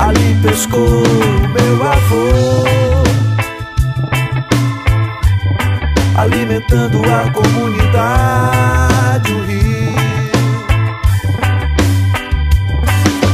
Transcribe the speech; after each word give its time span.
ali 0.00 0.34
pescou 0.42 1.04
meu 1.52 1.84
avô. 1.84 2.64
Alimentando 6.16 7.02
a 7.04 7.30
comunidade, 7.32 9.32
o 9.32 9.44
rio. 9.44 9.94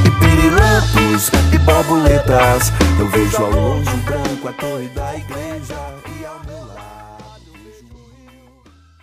E 0.05 0.11
pirilampos 0.21 1.31
e 1.55 1.59
borboletas, 1.59 2.73
eu 2.99 3.09
vejo 3.09 3.45
ao 3.45 3.51
longe 3.51 3.91
o 3.91 3.97
branco, 3.99 4.49
a 4.49 4.53
torre 4.53 4.89
da 4.89 5.17
igreja 5.17 5.77
e 6.21 6.25
ao 6.25 6.41
meu 6.45 6.67
lado. 6.67 7.25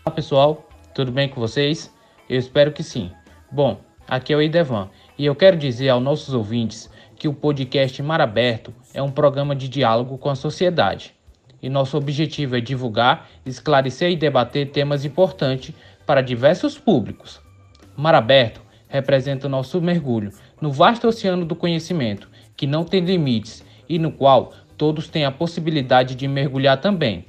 Olá 0.05 0.13
pessoal, 0.13 0.69
tudo 0.93 1.09
bem 1.11 1.29
com 1.29 1.39
vocês? 1.39 1.89
Eu 2.29 2.37
espero 2.39 2.73
que 2.73 2.83
sim. 2.83 3.09
Bom, 3.51 3.79
aqui 4.07 4.33
é 4.33 4.35
o 4.35 4.41
Idevan 4.41 4.89
e 5.17 5.25
eu 5.25 5.35
quero 5.35 5.57
dizer 5.57 5.89
aos 5.89 6.03
nossos 6.03 6.33
ouvintes 6.33 6.89
que 7.23 7.27
o 7.29 7.33
podcast 7.33 8.03
Mar 8.03 8.19
Aberto 8.19 8.73
é 8.93 9.01
um 9.01 9.09
programa 9.09 9.55
de 9.55 9.69
diálogo 9.69 10.17
com 10.17 10.29
a 10.29 10.35
sociedade. 10.35 11.15
E 11.61 11.69
nosso 11.69 11.95
objetivo 11.95 12.57
é 12.57 12.59
divulgar, 12.59 13.29
esclarecer 13.45 14.11
e 14.11 14.17
debater 14.17 14.71
temas 14.71 15.05
importantes 15.05 15.73
para 16.05 16.19
diversos 16.19 16.77
públicos. 16.77 17.39
Mar 17.95 18.13
Aberto 18.13 18.61
representa 18.89 19.47
nosso 19.47 19.81
mergulho 19.81 20.33
no 20.59 20.69
vasto 20.69 21.07
oceano 21.07 21.45
do 21.45 21.55
conhecimento, 21.55 22.27
que 22.57 22.67
não 22.67 22.83
tem 22.83 22.99
limites 22.99 23.63
e 23.87 23.97
no 23.97 24.11
qual 24.11 24.51
todos 24.77 25.07
têm 25.07 25.23
a 25.23 25.31
possibilidade 25.31 26.15
de 26.15 26.27
mergulhar 26.27 26.81
também. 26.81 27.25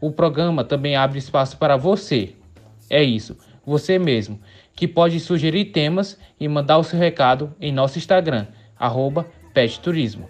O 0.00 0.10
programa 0.10 0.64
também 0.64 0.96
abre 0.96 1.20
espaço 1.20 1.56
para 1.58 1.76
você. 1.76 2.34
É 2.90 3.04
isso, 3.04 3.38
você 3.64 4.00
mesmo, 4.00 4.40
que 4.74 4.88
pode 4.88 5.20
sugerir 5.20 5.66
temas 5.66 6.18
e 6.40 6.48
mandar 6.48 6.78
o 6.78 6.82
seu 6.82 6.98
recado 6.98 7.54
em 7.60 7.70
nosso 7.70 7.96
Instagram, 7.96 8.48
arroba 8.80 9.26
petturismo. 9.52 10.28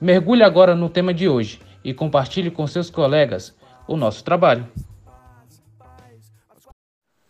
Mergulhe 0.00 0.44
agora 0.44 0.76
no 0.76 0.88
tema 0.88 1.12
de 1.12 1.28
hoje 1.28 1.60
e 1.84 1.92
compartilhe 1.92 2.50
com 2.50 2.66
seus 2.66 2.88
colegas 2.88 3.52
o 3.88 3.96
nosso 3.96 4.22
trabalho. 4.22 4.66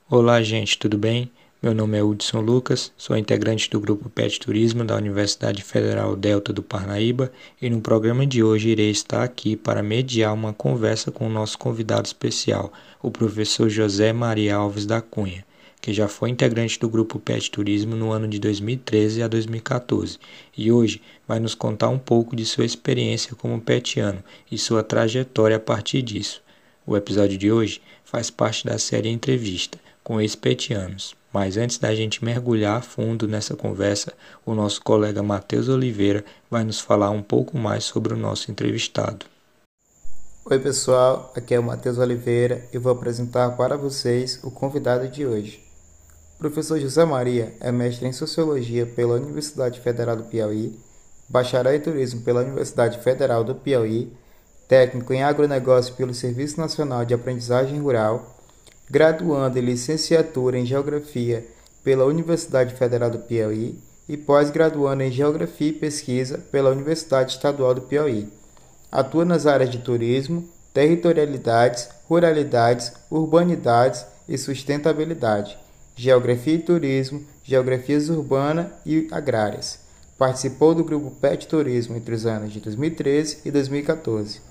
Olá, 0.08 0.42
gente, 0.42 0.78
tudo 0.78 0.98
bem? 0.98 1.30
Meu 1.62 1.74
nome 1.74 1.98
é 1.98 2.02
Hudson 2.02 2.40
Lucas, 2.40 2.92
sou 2.96 3.16
integrante 3.16 3.68
do 3.70 3.80
grupo 3.80 4.10
Pet 4.10 4.38
Turismo 4.38 4.84
da 4.84 4.94
Universidade 4.94 5.64
Federal 5.64 6.14
Delta 6.14 6.52
do 6.52 6.62
Parnaíba 6.62 7.32
e 7.60 7.70
no 7.70 7.80
programa 7.80 8.26
de 8.26 8.42
hoje 8.42 8.68
irei 8.68 8.90
estar 8.90 9.24
aqui 9.24 9.56
para 9.56 9.82
mediar 9.82 10.34
uma 10.34 10.52
conversa 10.52 11.10
com 11.10 11.26
o 11.26 11.30
nosso 11.30 11.58
convidado 11.58 12.06
especial, 12.06 12.72
o 13.02 13.10
professor 13.10 13.68
José 13.68 14.12
Maria 14.12 14.56
Alves 14.56 14.86
da 14.86 15.00
Cunha, 15.00 15.44
que 15.80 15.92
já 15.92 16.08
foi 16.08 16.30
integrante 16.30 16.78
do 16.78 16.88
grupo 16.88 17.18
Pet 17.18 17.50
Turismo 17.50 17.94
no 17.94 18.10
ano 18.10 18.26
de 18.26 18.38
2013 18.38 19.22
a 19.22 19.28
2014 19.28 20.18
e 20.56 20.72
hoje 20.72 21.00
vai 21.26 21.38
nos 21.38 21.54
contar 21.54 21.88
um 21.88 21.98
pouco 21.98 22.34
de 22.34 22.44
sua 22.44 22.64
experiência 22.64 23.34
como 23.36 23.60
petiano 23.60 24.22
e 24.50 24.58
sua 24.58 24.82
trajetória 24.82 25.56
a 25.56 25.60
partir 25.60 26.02
disso. 26.02 26.42
O 26.86 26.96
episódio 26.96 27.36
de 27.36 27.50
hoje 27.50 27.80
faz 28.04 28.30
parte 28.30 28.64
da 28.64 28.78
série 28.78 29.08
Entrevista 29.08 29.78
com 30.02 30.20
ex-petianos. 30.20 31.16
Mas 31.32 31.56
antes 31.56 31.78
da 31.78 31.94
gente 31.94 32.24
mergulhar 32.24 32.78
a 32.78 32.80
fundo 32.80 33.26
nessa 33.26 33.56
conversa, 33.56 34.12
o 34.44 34.54
nosso 34.54 34.80
colega 34.82 35.22
Matheus 35.22 35.68
Oliveira 35.68 36.24
vai 36.50 36.64
nos 36.64 36.80
falar 36.80 37.10
um 37.10 37.22
pouco 37.22 37.58
mais 37.58 37.84
sobre 37.84 38.14
o 38.14 38.16
nosso 38.16 38.50
entrevistado. 38.50 39.26
Oi, 40.48 40.58
pessoal, 40.60 41.32
aqui 41.36 41.54
é 41.54 41.58
o 41.58 41.62
Matheus 41.62 41.98
Oliveira 41.98 42.68
e 42.72 42.78
vou 42.78 42.92
apresentar 42.92 43.56
para 43.56 43.76
vocês 43.76 44.38
o 44.44 44.50
convidado 44.50 45.08
de 45.08 45.26
hoje. 45.26 45.65
Professor 46.38 46.78
José 46.78 47.04
Maria 47.04 47.54
é 47.60 47.72
mestre 47.72 48.06
em 48.06 48.12
Sociologia 48.12 48.86
pela 48.86 49.14
Universidade 49.14 49.80
Federal 49.80 50.16
do 50.16 50.24
Piauí, 50.24 50.78
bacharel 51.28 51.74
em 51.74 51.80
Turismo 51.80 52.20
pela 52.20 52.42
Universidade 52.42 52.98
Federal 52.98 53.42
do 53.42 53.54
Piauí, 53.54 54.12
técnico 54.68 55.12
em 55.12 55.22
agronegócio 55.22 55.94
pelo 55.94 56.12
Serviço 56.12 56.60
Nacional 56.60 57.04
de 57.04 57.14
Aprendizagem 57.14 57.78
Rural 57.80 58.36
graduando 58.88 59.58
em 59.58 59.62
licenciatura 59.62 60.58
em 60.58 60.64
Geografia 60.64 61.44
pela 61.82 62.04
Universidade 62.04 62.74
Federal 62.74 63.10
do 63.10 63.18
Piauí 63.18 63.78
e 64.08 64.16
pós-graduando 64.16 65.02
em 65.02 65.10
Geografia 65.10 65.68
e 65.68 65.72
Pesquisa 65.72 66.38
pela 66.52 66.70
Universidade 66.70 67.32
Estadual 67.32 67.74
do 67.74 67.82
Piauí. 67.82 68.28
Atua 68.90 69.24
nas 69.24 69.46
áreas 69.46 69.70
de 69.70 69.78
turismo, 69.78 70.48
territorialidades, 70.72 71.88
ruralidades, 72.08 72.92
urbanidades 73.10 74.06
e 74.28 74.38
sustentabilidade, 74.38 75.58
geografia 75.98 76.52
e 76.52 76.58
turismo, 76.58 77.26
geografias 77.42 78.10
urbana 78.10 78.70
e 78.84 79.08
agrárias. 79.10 79.80
Participou 80.18 80.74
do 80.74 80.84
grupo 80.84 81.10
PET 81.10 81.48
Turismo 81.48 81.96
entre 81.96 82.14
os 82.14 82.26
anos 82.26 82.52
de 82.52 82.60
2013 82.60 83.40
e 83.46 83.50
2014. 83.50 84.42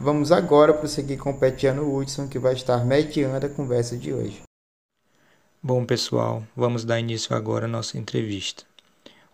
Vamos 0.00 0.32
agora 0.32 0.74
prosseguir 0.74 1.18
com 1.18 1.30
o 1.30 1.38
Petiano 1.38 1.96
Hudson, 1.96 2.26
que 2.26 2.38
vai 2.38 2.54
estar 2.54 2.84
mediando 2.84 3.46
a 3.46 3.48
conversa 3.48 3.96
de 3.96 4.12
hoje. 4.12 4.42
Bom, 5.62 5.84
pessoal, 5.84 6.42
vamos 6.56 6.84
dar 6.84 6.98
início 6.98 7.36
agora 7.36 7.66
à 7.66 7.68
nossa 7.68 7.96
entrevista. 7.96 8.64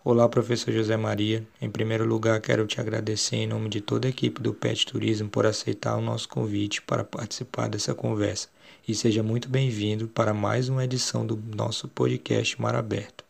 Olá, 0.05 0.29
professor 0.29 0.71
José 0.71 0.95
Maria. 0.95 1.43
Em 1.59 1.69
primeiro 1.69 2.05
lugar, 2.05 2.39
quero 2.39 2.67
te 2.67 2.79
agradecer 2.79 3.37
em 3.37 3.47
nome 3.47 3.69
de 3.69 3.81
toda 3.81 4.07
a 4.07 4.11
equipe 4.11 4.39
do 4.39 4.53
Pet 4.53 4.85
Turismo 4.85 5.27
por 5.27 5.47
aceitar 5.47 5.97
o 5.97 6.01
nosso 6.01 6.29
convite 6.29 6.79
para 6.83 7.03
participar 7.03 7.67
dessa 7.67 7.95
conversa. 7.95 8.47
E 8.89 8.95
seja 8.95 9.21
muito 9.21 9.47
bem-vindo 9.47 10.07
para 10.07 10.33
mais 10.33 10.67
uma 10.67 10.83
edição 10.83 11.23
do 11.23 11.39
nosso 11.55 11.87
podcast 11.87 12.59
Mar 12.59 12.73
Aberto. 12.73 13.23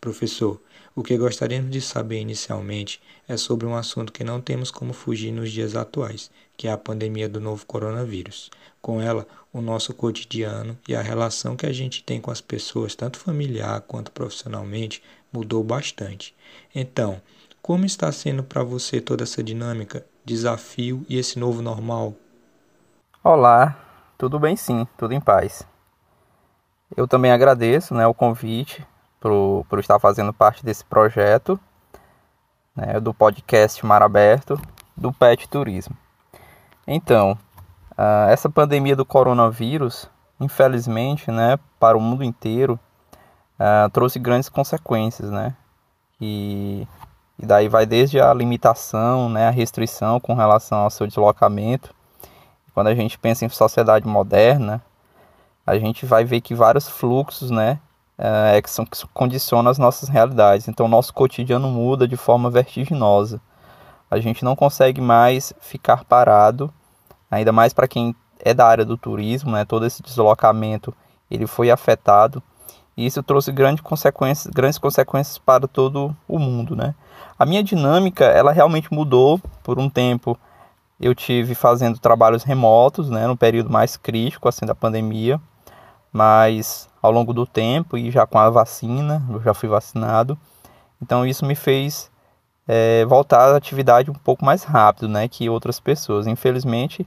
Professor, 0.00 0.60
o 0.96 1.02
que 1.04 1.16
gostaríamos 1.16 1.70
de 1.70 1.80
saber 1.80 2.18
inicialmente 2.18 3.00
é 3.28 3.36
sobre 3.36 3.68
um 3.68 3.76
assunto 3.76 4.12
que 4.12 4.24
não 4.24 4.40
temos 4.40 4.68
como 4.68 4.92
fugir 4.92 5.30
nos 5.30 5.52
dias 5.52 5.76
atuais, 5.76 6.28
que 6.56 6.66
é 6.66 6.72
a 6.72 6.76
pandemia 6.76 7.28
do 7.28 7.40
novo 7.40 7.64
coronavírus. 7.66 8.50
Com 8.82 9.00
ela, 9.00 9.24
o 9.52 9.60
nosso 9.60 9.94
cotidiano 9.94 10.76
e 10.88 10.96
a 10.96 11.02
relação 11.02 11.54
que 11.54 11.66
a 11.66 11.72
gente 11.72 12.02
tem 12.02 12.20
com 12.20 12.32
as 12.32 12.40
pessoas, 12.40 12.96
tanto 12.96 13.16
familiar 13.16 13.82
quanto 13.82 14.10
profissionalmente, 14.10 15.00
mudou 15.32 15.62
bastante. 15.62 16.34
Então, 16.74 17.22
como 17.62 17.86
está 17.86 18.10
sendo 18.10 18.42
para 18.42 18.64
você 18.64 19.00
toda 19.00 19.22
essa 19.22 19.40
dinâmica, 19.40 20.04
desafio 20.24 21.06
e 21.08 21.16
esse 21.16 21.38
novo 21.38 21.62
normal? 21.62 22.12
Olá, 23.22 23.85
tudo 24.18 24.38
bem 24.38 24.56
sim, 24.56 24.86
tudo 24.96 25.12
em 25.12 25.20
paz. 25.20 25.66
Eu 26.96 27.08
também 27.08 27.32
agradeço 27.32 27.94
né, 27.94 28.06
o 28.06 28.14
convite 28.14 28.86
por, 29.20 29.78
estar 29.78 29.98
fazendo 29.98 30.32
parte 30.32 30.64
desse 30.64 30.84
projeto 30.84 31.58
né, 32.74 33.00
do 33.00 33.12
podcast 33.12 33.84
Mar 33.84 34.02
Aberto 34.02 34.60
do 34.96 35.12
Pet 35.12 35.48
Turismo. 35.48 35.96
Então, 36.86 37.32
uh, 37.92 38.30
essa 38.30 38.48
pandemia 38.48 38.94
do 38.94 39.04
coronavírus, 39.04 40.08
infelizmente, 40.38 41.30
né, 41.30 41.58
para 41.80 41.98
o 41.98 42.00
mundo 42.00 42.22
inteiro, 42.22 42.78
uh, 43.58 43.90
trouxe 43.90 44.18
grandes 44.18 44.48
consequências, 44.48 45.30
né? 45.30 45.54
E, 46.20 46.86
e 47.38 47.44
daí 47.44 47.68
vai 47.68 47.84
desde 47.84 48.20
a 48.20 48.32
limitação, 48.32 49.28
né, 49.28 49.48
a 49.48 49.50
restrição 49.50 50.20
com 50.20 50.34
relação 50.34 50.78
ao 50.78 50.90
seu 50.90 51.06
deslocamento. 51.06 51.94
Quando 52.76 52.88
a 52.88 52.94
gente 52.94 53.18
pensa 53.18 53.42
em 53.42 53.48
sociedade 53.48 54.06
moderna, 54.06 54.84
a 55.66 55.78
gente 55.78 56.04
vai 56.04 56.26
ver 56.26 56.42
que 56.42 56.54
vários 56.54 56.86
fluxos, 56.86 57.50
né, 57.50 57.80
é, 58.18 58.60
que, 58.60 58.68
são, 58.68 58.84
que 58.84 58.98
condicionam 59.14 59.70
as 59.70 59.78
nossas 59.78 60.10
realidades. 60.10 60.68
Então, 60.68 60.84
o 60.84 60.88
nosso 60.88 61.14
cotidiano 61.14 61.68
muda 61.68 62.06
de 62.06 62.18
forma 62.18 62.50
vertiginosa. 62.50 63.40
A 64.10 64.18
gente 64.18 64.44
não 64.44 64.54
consegue 64.54 65.00
mais 65.00 65.54
ficar 65.58 66.04
parado, 66.04 66.70
ainda 67.30 67.50
mais 67.50 67.72
para 67.72 67.88
quem 67.88 68.14
é 68.40 68.52
da 68.52 68.66
área 68.66 68.84
do 68.84 68.98
turismo, 68.98 69.52
né? 69.52 69.64
todo 69.64 69.86
esse 69.86 70.02
deslocamento 70.02 70.94
ele 71.30 71.46
foi 71.46 71.70
afetado. 71.70 72.42
E 72.94 73.06
isso 73.06 73.22
trouxe 73.22 73.52
grandes 73.52 73.80
consequências, 73.80 74.52
grandes 74.52 74.76
consequências 74.76 75.38
para 75.38 75.66
todo 75.66 76.14
o 76.28 76.38
mundo. 76.38 76.76
Né? 76.76 76.94
A 77.38 77.46
minha 77.46 77.64
dinâmica 77.64 78.26
ela 78.26 78.52
realmente 78.52 78.92
mudou 78.92 79.40
por 79.62 79.78
um 79.78 79.88
tempo. 79.88 80.38
Eu 80.98 81.14
tive 81.14 81.54
fazendo 81.54 81.98
trabalhos 81.98 82.42
remotos, 82.42 83.10
né, 83.10 83.26
no 83.26 83.36
período 83.36 83.70
mais 83.70 83.96
crítico 83.96 84.48
assim 84.48 84.64
da 84.64 84.74
pandemia, 84.74 85.40
mas 86.10 86.88
ao 87.02 87.12
longo 87.12 87.34
do 87.34 87.46
tempo 87.46 87.98
e 87.98 88.10
já 88.10 88.26
com 88.26 88.38
a 88.38 88.48
vacina, 88.48 89.22
eu 89.30 89.40
já 89.42 89.52
fui 89.52 89.68
vacinado. 89.68 90.38
Então 91.00 91.26
isso 91.26 91.44
me 91.44 91.54
fez 91.54 92.10
é, 92.66 93.04
voltar 93.04 93.52
à 93.52 93.56
atividade 93.56 94.10
um 94.10 94.14
pouco 94.14 94.44
mais 94.44 94.64
rápido 94.64 95.08
né, 95.08 95.28
que 95.28 95.48
outras 95.48 95.78
pessoas. 95.78 96.26
Infelizmente, 96.26 97.06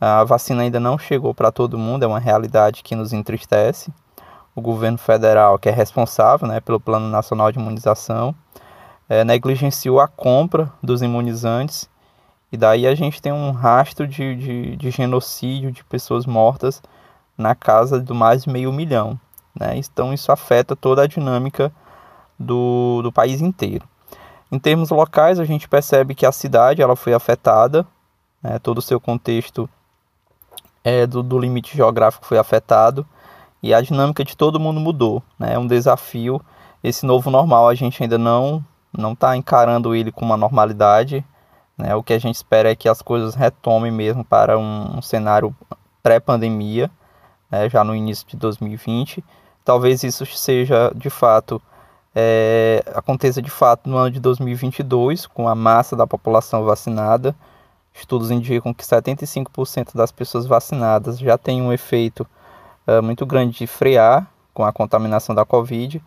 a 0.00 0.24
vacina 0.24 0.62
ainda 0.62 0.78
não 0.78 0.98
chegou 0.98 1.34
para 1.34 1.50
todo 1.50 1.78
mundo, 1.78 2.04
é 2.04 2.06
uma 2.06 2.20
realidade 2.20 2.82
que 2.82 2.94
nos 2.94 3.12
entristece. 3.12 3.92
O 4.54 4.60
governo 4.60 4.98
federal, 4.98 5.58
que 5.58 5.68
é 5.68 5.72
responsável 5.72 6.46
né, 6.46 6.60
pelo 6.60 6.78
Plano 6.78 7.08
Nacional 7.08 7.50
de 7.50 7.58
Imunização, 7.58 8.34
é, 9.08 9.24
negligenciou 9.24 10.00
a 10.00 10.06
compra 10.06 10.72
dos 10.82 11.02
imunizantes 11.02 11.88
e 12.54 12.56
daí 12.56 12.86
a 12.86 12.94
gente 12.94 13.20
tem 13.20 13.32
um 13.32 13.50
rastro 13.50 14.06
de, 14.06 14.36
de, 14.36 14.76
de 14.76 14.90
genocídio 14.92 15.72
de 15.72 15.82
pessoas 15.82 16.24
mortas 16.24 16.80
na 17.36 17.52
casa 17.52 17.98
do 17.98 18.14
mais 18.14 18.44
de 18.44 18.48
meio 18.48 18.72
milhão. 18.72 19.18
Né? 19.58 19.76
Então 19.76 20.14
isso 20.14 20.30
afeta 20.30 20.76
toda 20.76 21.02
a 21.02 21.06
dinâmica 21.08 21.72
do, 22.38 23.02
do 23.02 23.10
país 23.10 23.40
inteiro. 23.40 23.84
Em 24.52 24.58
termos 24.60 24.90
locais, 24.90 25.40
a 25.40 25.44
gente 25.44 25.68
percebe 25.68 26.14
que 26.14 26.24
a 26.24 26.30
cidade 26.30 26.80
ela 26.80 26.94
foi 26.94 27.12
afetada, 27.12 27.84
né, 28.40 28.56
todo 28.60 28.78
o 28.78 28.82
seu 28.82 29.00
contexto 29.00 29.68
é, 30.84 31.08
do, 31.08 31.24
do 31.24 31.40
limite 31.40 31.76
geográfico 31.76 32.24
foi 32.24 32.38
afetado 32.38 33.04
e 33.60 33.74
a 33.74 33.80
dinâmica 33.80 34.22
de 34.22 34.36
todo 34.36 34.60
mundo 34.60 34.78
mudou. 34.78 35.20
Né? 35.36 35.54
É 35.54 35.58
um 35.58 35.66
desafio. 35.66 36.40
Esse 36.84 37.04
novo 37.04 37.32
normal 37.32 37.68
a 37.68 37.74
gente 37.74 38.00
ainda 38.00 38.16
não 38.16 38.64
não 38.96 39.12
está 39.12 39.36
encarando 39.36 39.92
ele 39.92 40.12
com 40.12 40.24
uma 40.24 40.36
normalidade. 40.36 41.24
Né? 41.76 41.94
O 41.94 42.02
que 42.02 42.12
a 42.12 42.18
gente 42.18 42.36
espera 42.36 42.70
é 42.70 42.76
que 42.76 42.88
as 42.88 43.02
coisas 43.02 43.34
retomem 43.34 43.90
mesmo 43.90 44.24
para 44.24 44.58
um, 44.58 45.00
cenário 45.02 45.54
pré-pandemia, 46.02 46.90
né? 47.50 47.68
já 47.68 47.82
no 47.82 47.94
início 47.94 48.26
de 48.26 48.36
2020. 48.36 49.24
Talvez 49.64 50.02
isso 50.02 50.24
seja 50.26 50.92
de 50.94 51.10
fato 51.10 51.60
é, 52.14 52.84
aconteça 52.94 53.42
de 53.42 53.50
fato 53.50 53.90
no 53.90 53.96
ano 53.96 54.10
de 54.10 54.20
2022, 54.20 55.26
com 55.26 55.48
a 55.48 55.54
massa 55.54 55.96
da 55.96 56.06
população 56.06 56.64
vacinada. 56.64 57.34
Estudos 57.92 58.30
indicam 58.30 58.72
que 58.72 58.84
75% 58.84 59.94
das 59.94 60.12
pessoas 60.12 60.46
vacinadas 60.46 61.18
já 61.18 61.36
tem 61.36 61.60
um 61.60 61.72
efeito 61.72 62.26
uh, 62.86 63.02
muito 63.02 63.24
grande 63.26 63.58
de 63.58 63.66
frear 63.66 64.28
com 64.52 64.64
a 64.64 64.72
contaminação 64.72 65.34
da 65.34 65.44
Covid. 65.44 66.02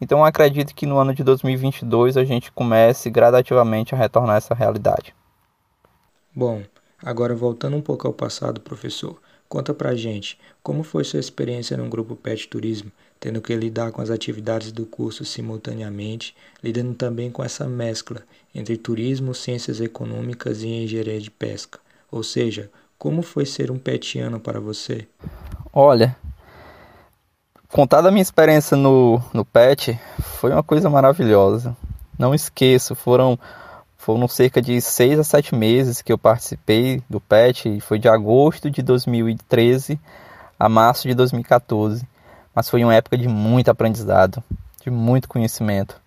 Então, 0.00 0.24
acredito 0.24 0.74
que 0.74 0.86
no 0.86 0.98
ano 0.98 1.14
de 1.14 1.24
2022 1.24 2.16
a 2.16 2.24
gente 2.24 2.52
comece 2.52 3.10
gradativamente 3.10 3.94
a 3.94 3.98
retornar 3.98 4.36
a 4.36 4.38
essa 4.38 4.54
realidade. 4.54 5.14
Bom, 6.34 6.62
agora 7.02 7.34
voltando 7.34 7.76
um 7.76 7.82
pouco 7.82 8.06
ao 8.06 8.12
passado, 8.12 8.60
professor, 8.60 9.20
conta 9.48 9.74
pra 9.74 9.94
gente 9.94 10.38
como 10.62 10.82
foi 10.82 11.02
sua 11.02 11.18
experiência 11.18 11.76
no 11.76 11.88
grupo 11.88 12.14
PET 12.14 12.48
Turismo, 12.48 12.92
tendo 13.18 13.40
que 13.40 13.54
lidar 13.56 13.90
com 13.90 14.00
as 14.00 14.10
atividades 14.10 14.70
do 14.70 14.86
curso 14.86 15.24
simultaneamente, 15.24 16.36
lidando 16.62 16.94
também 16.94 17.30
com 17.30 17.42
essa 17.42 17.66
mescla 17.66 18.22
entre 18.54 18.76
turismo, 18.76 19.34
ciências 19.34 19.80
econômicas 19.80 20.62
e 20.62 20.68
engenharia 20.68 21.20
de 21.20 21.30
pesca. 21.30 21.80
Ou 22.10 22.22
seja, 22.22 22.70
como 22.98 23.22
foi 23.22 23.46
ser 23.46 23.70
um 23.70 23.78
petiano 23.78 24.38
para 24.38 24.60
você? 24.60 25.08
Olha, 25.72 26.16
contar 27.70 28.00
da 28.00 28.10
minha 28.10 28.22
experiência 28.22 28.76
no, 28.76 29.22
no 29.32 29.44
PET 29.44 29.98
foi 30.18 30.52
uma 30.52 30.62
coisa 30.62 30.88
maravilhosa. 30.88 31.76
Não 32.18 32.34
esqueço, 32.34 32.94
foram, 32.94 33.38
foram 33.96 34.26
cerca 34.26 34.60
de 34.60 34.80
seis 34.80 35.18
a 35.18 35.24
sete 35.24 35.54
meses 35.54 36.02
que 36.02 36.12
eu 36.12 36.18
participei 36.18 37.02
do 37.08 37.20
PET, 37.20 37.80
foi 37.80 37.98
de 37.98 38.08
agosto 38.08 38.70
de 38.70 38.82
2013 38.82 40.00
a 40.58 40.68
março 40.68 41.06
de 41.06 41.14
2014. 41.14 42.06
Mas 42.54 42.68
foi 42.68 42.82
uma 42.82 42.94
época 42.94 43.16
de 43.16 43.28
muito 43.28 43.70
aprendizado, 43.70 44.42
de 44.82 44.90
muito 44.90 45.28
conhecimento. 45.28 46.00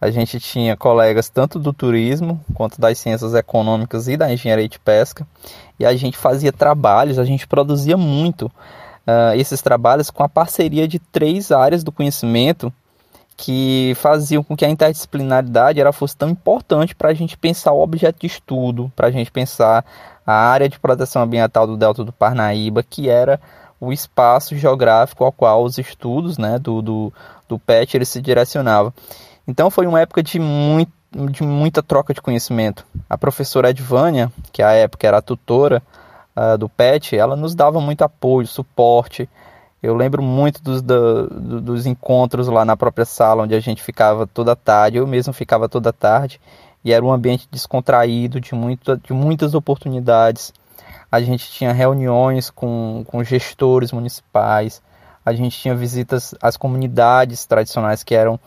A 0.00 0.10
gente 0.12 0.38
tinha 0.38 0.76
colegas 0.76 1.28
tanto 1.28 1.58
do 1.58 1.72
turismo 1.72 2.40
quanto 2.54 2.80
das 2.80 2.98
ciências 2.98 3.34
econômicas 3.34 4.06
e 4.06 4.16
da 4.16 4.32
engenharia 4.32 4.68
de 4.68 4.78
pesca, 4.78 5.26
e 5.76 5.84
a 5.84 5.96
gente 5.96 6.16
fazia 6.16 6.52
trabalhos, 6.52 7.18
a 7.18 7.24
gente 7.24 7.48
produzia 7.48 7.96
muito 7.96 8.48
uh, 9.08 9.34
esses 9.34 9.62
trabalhos 9.62 10.10
com 10.10 10.22
a 10.22 10.28
parceria 10.28 10.86
de 10.86 10.98
três 10.98 11.50
áreas 11.50 11.82
do 11.82 11.90
conhecimento 11.90 12.70
que 13.36 13.92
faziam 13.96 14.42
com 14.42 14.56
que 14.56 14.64
a 14.64 14.68
interdisciplinaridade 14.68 15.80
era 15.80 15.92
fosse 15.92 16.16
tão 16.16 16.28
importante 16.28 16.94
para 16.94 17.10
a 17.10 17.14
gente 17.14 17.38
pensar 17.38 17.72
o 17.72 17.80
objeto 17.80 18.20
de 18.20 18.26
estudo, 18.26 18.92
para 18.94 19.06
a 19.06 19.10
gente 19.10 19.30
pensar 19.30 19.84
a 20.26 20.34
área 20.34 20.68
de 20.68 20.78
proteção 20.78 21.22
ambiental 21.22 21.66
do 21.66 21.76
Delta 21.76 22.04
do 22.04 22.12
Parnaíba, 22.12 22.82
que 22.82 23.08
era 23.08 23.40
o 23.80 23.92
espaço 23.92 24.56
geográfico 24.56 25.24
ao 25.24 25.30
qual 25.30 25.62
os 25.62 25.78
estudos 25.78 26.36
né, 26.36 26.58
do, 26.58 26.82
do, 26.82 27.12
do 27.48 27.58
PET 27.60 27.96
ele 27.96 28.04
se 28.04 28.20
direcionavam. 28.20 28.92
Então 29.46 29.70
foi 29.70 29.86
uma 29.86 30.00
época 30.00 30.20
de, 30.20 30.40
muito, 30.40 30.92
de 31.30 31.44
muita 31.44 31.80
troca 31.80 32.12
de 32.12 32.20
conhecimento. 32.20 32.84
A 33.08 33.16
professora 33.16 33.70
Edvânia, 33.70 34.32
que 34.52 34.62
à 34.62 34.72
época 34.72 35.06
era 35.06 35.18
a 35.18 35.22
tutora, 35.22 35.80
uh, 36.38 36.56
do 36.56 36.68
PET, 36.68 37.16
ela 37.16 37.34
nos 37.34 37.54
dava 37.54 37.80
muito 37.80 38.02
apoio, 38.02 38.46
suporte. 38.46 39.28
Eu 39.82 39.94
lembro 39.94 40.22
muito 40.22 40.62
dos, 40.62 40.80
do, 40.82 41.28
dos 41.60 41.86
encontros 41.86 42.48
lá 42.48 42.64
na 42.64 42.76
própria 42.76 43.04
sala, 43.04 43.42
onde 43.42 43.54
a 43.54 43.60
gente 43.60 43.82
ficava 43.82 44.26
toda 44.26 44.54
tarde, 44.54 44.98
eu 44.98 45.06
mesmo 45.06 45.32
ficava 45.32 45.68
toda 45.68 45.92
tarde, 45.92 46.40
e 46.84 46.92
era 46.92 47.04
um 47.04 47.12
ambiente 47.12 47.48
descontraído, 47.50 48.40
de, 48.40 48.54
muito, 48.54 48.96
de 48.96 49.12
muitas 49.12 49.54
oportunidades. 49.54 50.52
A 51.10 51.20
gente 51.20 51.50
tinha 51.50 51.72
reuniões 51.72 52.50
com, 52.50 53.04
com 53.06 53.22
gestores 53.24 53.92
municipais, 53.92 54.82
a 55.24 55.32
gente 55.32 55.58
tinha 55.58 55.74
visitas 55.74 56.34
às 56.40 56.56
comunidades 56.56 57.46
tradicionais 57.46 58.02
que 58.02 58.14
eram, 58.14 58.38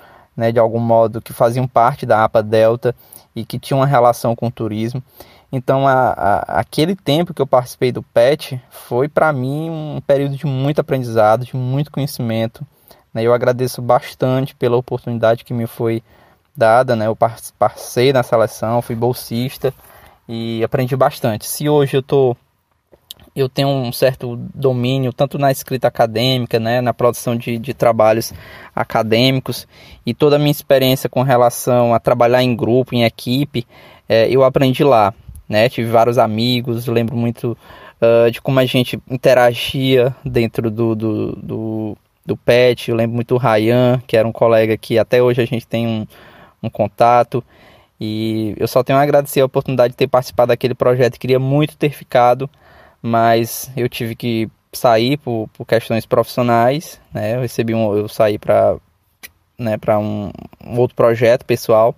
né, 0.42 0.52
de 0.52 0.58
algum 0.58 0.80
modo, 0.80 1.22
que 1.22 1.32
faziam 1.32 1.68
parte 1.68 2.04
da 2.04 2.24
APA 2.24 2.42
Delta 2.42 2.96
e 3.36 3.46
que 3.46 3.60
tinham 3.60 3.80
uma 3.80 3.86
relação 3.86 4.36
com 4.36 4.48
o 4.48 4.52
turismo. 4.52 5.04
Então, 5.52 5.88
a, 5.88 6.14
a, 6.14 6.40
aquele 6.62 6.96
tempo 6.96 7.32
que 7.32 7.40
eu 7.40 7.46
participei 7.46 7.92
do 7.92 8.02
PET 8.02 8.60
foi 8.72 9.08
para 9.08 9.32
mim 9.32 9.70
um 9.70 10.02
período 10.02 10.36
de 10.36 10.48
muito 10.48 10.82
aprendizado, 10.82 11.46
de 11.46 11.56
muito 11.56 11.92
conhecimento. 11.92 12.66
Né? 13.14 13.22
Eu 13.22 13.36
agradeço 13.36 13.84
bastante 13.84 14.56
pela 14.56 14.78
oportunidade 14.78 15.46
que 15.46 15.54
me 15.54 15.68
foi 15.68 16.02
dada. 16.58 16.96
Né? 16.96 17.06
Eu 17.06 17.16
participei 17.16 18.12
na 18.12 18.24
seleção, 18.24 18.82
fui 18.82 18.96
bolsista 18.96 19.72
e 20.28 20.64
aprendi 20.64 20.96
bastante. 20.96 21.48
Se 21.48 21.70
hoje 21.70 21.98
eu 21.98 22.02
tô 22.02 22.36
eu 23.36 23.48
tenho 23.48 23.70
um 23.70 23.92
certo 23.92 24.36
domínio 24.54 25.14
tanto 25.14 25.38
na 25.38 25.52
escrita 25.52 25.88
acadêmica, 25.88 26.60
né, 26.60 26.82
na 26.82 26.94
produção 26.94 27.36
de, 27.36 27.58
de 27.58 27.74
trabalhos 27.74 28.34
acadêmicos 28.76 29.68
e 30.06 30.14
toda 30.14 30.36
a 30.36 30.40
minha 30.40 30.52
experiência 30.52 31.10
com 31.10 31.22
relação 31.22 31.94
a 31.94 32.00
trabalhar 32.00 32.44
em 32.44 32.56
grupo, 32.56 32.94
em 32.94 33.04
equipe, 33.04 33.66
é, 34.08 34.28
eu 34.30 34.44
aprendi 34.44 34.84
lá 34.84 35.14
né? 35.52 35.68
Tive 35.68 35.92
vários 35.92 36.18
amigos, 36.18 36.88
lembro 36.88 37.14
muito 37.14 37.58
uh, 38.02 38.32
de 38.32 38.42
como 38.42 38.58
a 38.58 38.66
gente 38.66 38.98
interagia 39.10 40.16
dentro 40.24 40.72
do, 40.72 40.96
do, 40.96 41.36
do, 41.36 41.98
do 42.26 42.38
PET. 42.38 42.90
Eu 42.90 42.96
lembro 42.96 43.16
muito 43.16 43.36
do 43.36 43.38
Ryan, 43.38 44.02
que 44.08 44.16
era 44.16 44.26
um 44.26 44.32
colega 44.32 44.78
que 44.78 44.98
até 44.98 45.22
hoje 45.22 45.42
a 45.42 45.46
gente 45.46 45.68
tem 45.68 45.86
um, 45.86 46.08
um 46.64 46.70
contato. 46.70 47.44
E 48.00 48.56
eu 48.58 48.68
só 48.68 48.82
tenho 48.82 48.98
a 48.98 49.02
agradecer 49.02 49.42
a 49.42 49.46
oportunidade 49.46 49.92
de 49.92 49.98
ter 49.98 50.08
participado 50.08 50.48
daquele 50.48 50.74
projeto. 50.74 51.20
Queria 51.20 51.38
muito 51.38 51.76
ter 51.76 51.90
ficado, 51.90 52.50
mas 53.02 53.72
eu 53.76 53.90
tive 53.90 54.16
que 54.16 54.50
sair 54.72 55.18
por, 55.18 55.50
por 55.54 55.66
questões 55.66 56.06
profissionais. 56.06 57.00
Né? 57.14 57.36
Eu 57.36 57.42
recebi 57.42 57.74
um, 57.74 57.96
eu 57.96 58.08
saí 58.08 58.38
para 58.38 58.78
né, 59.58 59.78
para 59.78 60.00
um, 60.00 60.32
um 60.66 60.80
outro 60.80 60.96
projeto 60.96 61.46
pessoal. 61.46 61.96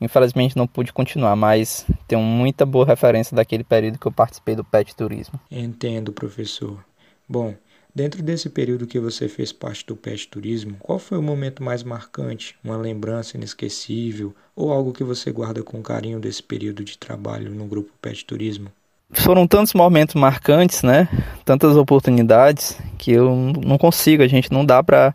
Infelizmente 0.00 0.56
não 0.56 0.66
pude 0.66 0.92
continuar, 0.92 1.36
mas 1.36 1.84
tenho 2.08 2.22
muita 2.22 2.64
boa 2.64 2.86
referência 2.86 3.36
daquele 3.36 3.64
período 3.64 3.98
que 3.98 4.06
eu 4.06 4.12
participei 4.12 4.54
do 4.54 4.64
PET 4.64 4.96
Turismo. 4.96 5.38
Entendo, 5.50 6.10
professor. 6.10 6.82
Bom, 7.28 7.54
dentro 7.94 8.22
desse 8.22 8.48
período 8.48 8.86
que 8.86 8.98
você 8.98 9.28
fez 9.28 9.52
parte 9.52 9.84
do 9.84 9.94
PET 9.94 10.28
Turismo, 10.28 10.76
qual 10.78 10.98
foi 10.98 11.18
o 11.18 11.22
momento 11.22 11.62
mais 11.62 11.82
marcante, 11.82 12.56
uma 12.64 12.78
lembrança 12.78 13.36
inesquecível 13.36 14.34
ou 14.56 14.72
algo 14.72 14.92
que 14.92 15.04
você 15.04 15.30
guarda 15.30 15.62
com 15.62 15.82
carinho 15.82 16.18
desse 16.18 16.42
período 16.42 16.82
de 16.82 16.96
trabalho 16.96 17.50
no 17.50 17.66
grupo 17.66 17.92
PET 18.00 18.24
Turismo? 18.24 18.72
Foram 19.12 19.46
tantos 19.46 19.74
momentos 19.74 20.14
marcantes, 20.14 20.82
né? 20.82 21.08
Tantas 21.44 21.76
oportunidades 21.76 22.78
que 22.96 23.12
eu 23.12 23.34
não 23.34 23.76
consigo, 23.76 24.22
a 24.22 24.28
gente 24.28 24.52
não 24.52 24.64
dá 24.64 24.82
para 24.82 25.14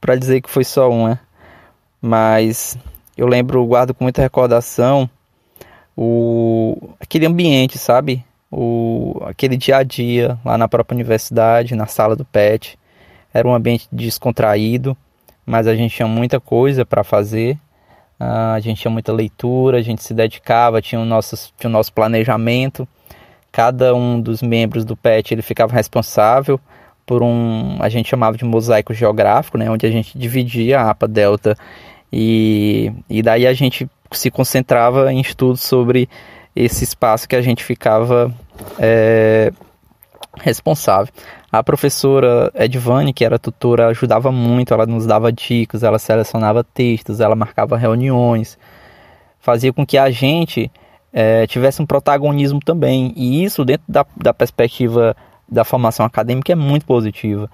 para 0.00 0.16
dizer 0.16 0.42
que 0.42 0.50
foi 0.50 0.64
só 0.64 0.90
uma. 0.90 1.18
Mas 2.00 2.76
eu 3.16 3.26
lembro, 3.26 3.64
guardo 3.64 3.94
com 3.94 4.04
muita 4.04 4.20
recordação 4.20 5.08
o 5.96 6.90
aquele 7.00 7.26
ambiente, 7.26 7.78
sabe? 7.78 8.24
O 8.50 9.20
aquele 9.24 9.56
dia 9.56 9.78
a 9.78 9.82
dia 9.82 10.38
lá 10.44 10.58
na 10.58 10.68
própria 10.68 10.94
universidade, 10.94 11.74
na 11.74 11.86
sala 11.86 12.14
do 12.14 12.24
PET. 12.24 12.78
Era 13.32 13.48
um 13.48 13.54
ambiente 13.54 13.88
descontraído, 13.90 14.96
mas 15.44 15.66
a 15.66 15.74
gente 15.74 15.96
tinha 15.96 16.06
muita 16.06 16.38
coisa 16.38 16.84
para 16.84 17.02
fazer. 17.02 17.58
Uh, 18.20 18.54
a 18.54 18.60
gente 18.60 18.80
tinha 18.80 18.90
muita 18.90 19.12
leitura, 19.12 19.78
a 19.78 19.82
gente 19.82 20.02
se 20.02 20.14
dedicava, 20.14 20.80
tinha 20.80 21.00
o 21.00 21.04
nosso, 21.04 21.52
tinha 21.58 21.68
o 21.68 21.72
nosso 21.72 21.92
planejamento. 21.92 22.86
Cada 23.54 23.94
um 23.94 24.20
dos 24.20 24.42
membros 24.42 24.84
do 24.84 24.96
PET 24.96 25.32
ele 25.32 25.40
ficava 25.40 25.72
responsável 25.72 26.58
por 27.06 27.22
um, 27.22 27.76
a 27.78 27.88
gente 27.88 28.08
chamava 28.08 28.36
de 28.36 28.44
mosaico 28.44 28.92
geográfico, 28.92 29.56
né, 29.56 29.70
onde 29.70 29.86
a 29.86 29.90
gente 29.92 30.18
dividia 30.18 30.80
a 30.80 30.90
APA 30.90 31.06
Delta 31.06 31.56
e, 32.12 32.90
e 33.08 33.22
daí 33.22 33.46
a 33.46 33.52
gente 33.52 33.88
se 34.10 34.28
concentrava 34.28 35.12
em 35.12 35.20
estudos 35.20 35.60
sobre 35.60 36.08
esse 36.56 36.82
espaço 36.82 37.28
que 37.28 37.36
a 37.36 37.42
gente 37.42 37.62
ficava 37.62 38.34
é, 38.76 39.52
responsável. 40.40 41.14
A 41.52 41.62
professora 41.62 42.50
Edvane, 42.56 43.12
que 43.12 43.24
era 43.24 43.38
tutora, 43.38 43.86
ajudava 43.86 44.32
muito, 44.32 44.74
ela 44.74 44.84
nos 44.84 45.06
dava 45.06 45.30
dicas, 45.30 45.84
ela 45.84 46.00
selecionava 46.00 46.64
textos, 46.64 47.20
ela 47.20 47.36
marcava 47.36 47.76
reuniões, 47.76 48.58
fazia 49.38 49.72
com 49.72 49.86
que 49.86 49.96
a 49.96 50.10
gente 50.10 50.72
é, 51.14 51.46
tivesse 51.46 51.80
um 51.80 51.86
protagonismo 51.86 52.58
também. 52.58 53.14
E 53.16 53.44
isso, 53.44 53.64
dentro 53.64 53.84
da, 53.88 54.04
da 54.16 54.34
perspectiva 54.34 55.16
da 55.48 55.64
formação 55.64 56.04
acadêmica, 56.04 56.52
é 56.52 56.56
muito 56.56 56.84
positiva 56.84 57.48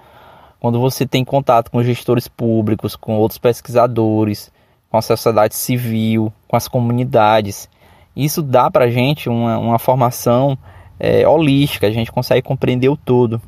quando 0.61 0.79
você 0.79 1.07
tem 1.07 1.25
contato 1.25 1.71
com 1.71 1.81
gestores 1.81 2.27
públicos, 2.27 2.95
com 2.95 3.15
outros 3.17 3.39
pesquisadores, 3.39 4.51
com 4.91 4.97
a 4.97 5.01
sociedade 5.01 5.55
civil, 5.55 6.31
com 6.47 6.55
as 6.55 6.67
comunidades. 6.67 7.67
Isso 8.15 8.43
dá 8.43 8.69
para 8.69 8.85
a 8.85 8.89
gente 8.89 9.27
uma, 9.27 9.57
uma 9.57 9.79
formação 9.79 10.55
é, 10.99 11.27
holística, 11.27 11.87
a 11.87 11.91
gente 11.91 12.11
consegue 12.11 12.43
compreender 12.43 12.89
o 12.89 12.95
todo. 12.95 13.41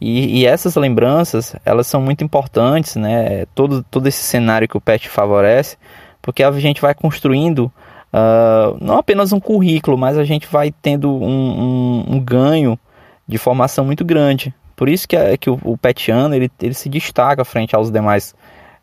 E, 0.00 0.40
e, 0.40 0.46
essas 0.46 0.76
lembranças, 0.76 1.54
elas 1.62 1.86
são 1.86 2.00
muito 2.00 2.24
importantes, 2.24 2.96
né? 2.96 3.44
Todo, 3.54 3.82
todo 3.82 4.06
esse 4.06 4.22
cenário 4.22 4.66
que 4.66 4.76
o 4.78 4.80
PET 4.80 5.10
favorece, 5.10 5.76
porque 6.22 6.42
a 6.42 6.50
gente 6.52 6.80
vai 6.80 6.94
construindo 6.94 7.70
uh, 8.12 8.76
não 8.80 8.98
apenas 8.98 9.32
um 9.32 9.40
currículo, 9.40 9.96
mas 9.96 10.16
a 10.18 10.24
gente 10.24 10.46
vai 10.46 10.70
tendo 10.70 11.10
um, 11.10 11.24
um, 11.28 12.04
um 12.16 12.20
ganho 12.20 12.78
de 13.26 13.38
formação 13.38 13.84
muito 13.84 14.04
grande. 14.04 14.54
Por 14.74 14.88
isso 14.88 15.08
que, 15.08 15.16
é, 15.16 15.36
que 15.36 15.48
o, 15.48 15.58
o 15.64 15.76
PETiano 15.76 16.34
ele, 16.34 16.50
ele 16.60 16.74
se 16.74 16.88
destaca 16.88 17.44
frente 17.44 17.74
aos 17.74 17.90
demais 17.90 18.34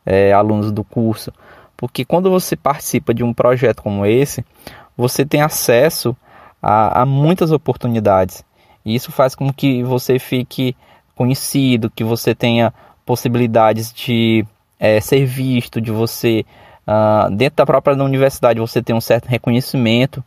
é, 0.05 0.33
alunos 0.33 0.71
do 0.71 0.83
curso. 0.83 1.31
Porque 1.77 2.03
quando 2.03 2.29
você 2.29 2.55
participa 2.55 3.13
de 3.13 3.23
um 3.23 3.33
projeto 3.33 3.81
como 3.81 4.05
esse, 4.05 4.43
você 4.97 5.25
tem 5.25 5.41
acesso 5.41 6.15
a, 6.61 7.01
a 7.01 7.05
muitas 7.05 7.51
oportunidades. 7.51 8.43
E 8.85 8.95
isso 8.95 9.11
faz 9.11 9.35
com 9.35 9.51
que 9.51 9.83
você 9.83 10.17
fique 10.19 10.75
conhecido, 11.15 11.89
que 11.89 12.03
você 12.03 12.33
tenha 12.33 12.73
possibilidades 13.05 13.93
de 13.93 14.45
é, 14.79 14.99
ser 14.99 15.25
visto, 15.25 15.79
de 15.79 15.91
você, 15.91 16.45
uh, 16.87 17.33
dentro 17.35 17.57
da 17.57 17.65
própria 17.65 17.95
universidade, 17.95 18.59
você 18.59 18.81
ter 18.81 18.93
um 18.93 19.01
certo 19.01 19.27
reconhecimento, 19.27 20.23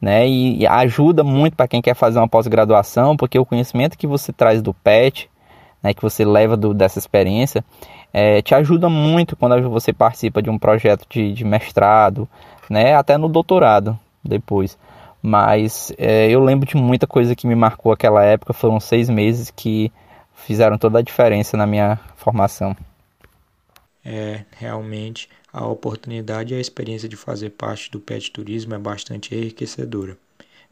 né? 0.00 0.26
E, 0.26 0.60
e 0.60 0.66
ajuda 0.66 1.22
muito 1.22 1.56
para 1.56 1.68
quem 1.68 1.82
quer 1.82 1.94
fazer 1.94 2.18
uma 2.18 2.28
pós-graduação, 2.28 3.16
porque 3.16 3.38
o 3.38 3.44
conhecimento 3.44 3.98
que 3.98 4.06
você 4.06 4.32
traz 4.32 4.62
do 4.62 4.72
PET, 4.72 5.28
né, 5.82 5.92
que 5.94 6.02
você 6.02 6.24
leva 6.24 6.56
do, 6.56 6.72
dessa 6.72 6.98
experiência, 6.98 7.64
é, 8.12 8.42
te 8.42 8.54
ajuda 8.54 8.88
muito 8.88 9.36
quando 9.36 9.68
você 9.68 9.92
participa 9.92 10.42
de 10.42 10.50
um 10.50 10.58
projeto 10.58 11.06
de, 11.08 11.32
de 11.32 11.44
mestrado, 11.44 12.28
né, 12.68 12.94
até 12.94 13.16
no 13.16 13.28
doutorado 13.28 13.98
depois. 14.24 14.78
Mas 15.22 15.92
é, 15.98 16.30
eu 16.30 16.42
lembro 16.42 16.66
de 16.66 16.76
muita 16.76 17.06
coisa 17.06 17.36
que 17.36 17.46
me 17.46 17.54
marcou 17.54 17.92
aquela 17.92 18.24
época, 18.24 18.52
foram 18.52 18.80
seis 18.80 19.08
meses 19.08 19.50
que 19.50 19.92
fizeram 20.34 20.78
toda 20.78 20.98
a 20.98 21.02
diferença 21.02 21.56
na 21.56 21.66
minha 21.66 21.98
formação. 22.16 22.74
É, 24.02 24.44
realmente, 24.58 25.28
a 25.52 25.66
oportunidade 25.66 26.54
e 26.54 26.56
a 26.56 26.60
experiência 26.60 27.08
de 27.08 27.16
fazer 27.16 27.50
parte 27.50 27.90
do 27.90 28.00
PET 28.00 28.30
Turismo 28.30 28.74
é 28.74 28.78
bastante 28.78 29.34
enriquecedora. 29.34 30.16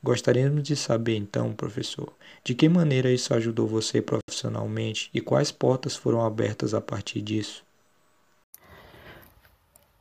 Gostaríamos 0.02 0.62
de 0.62 0.76
saber 0.76 1.16
então, 1.16 1.52
professor, 1.52 2.12
de 2.44 2.54
que 2.54 2.68
maneira 2.68 3.11
isso 3.11 3.35
ajudou 3.35 3.66
você 3.66 4.00
profissionalmente 4.00 5.11
e 5.12 5.20
quais 5.20 5.50
portas 5.50 5.97
foram 5.97 6.25
abertas 6.25 6.73
a 6.73 6.80
partir 6.80 7.20
disso? 7.20 7.64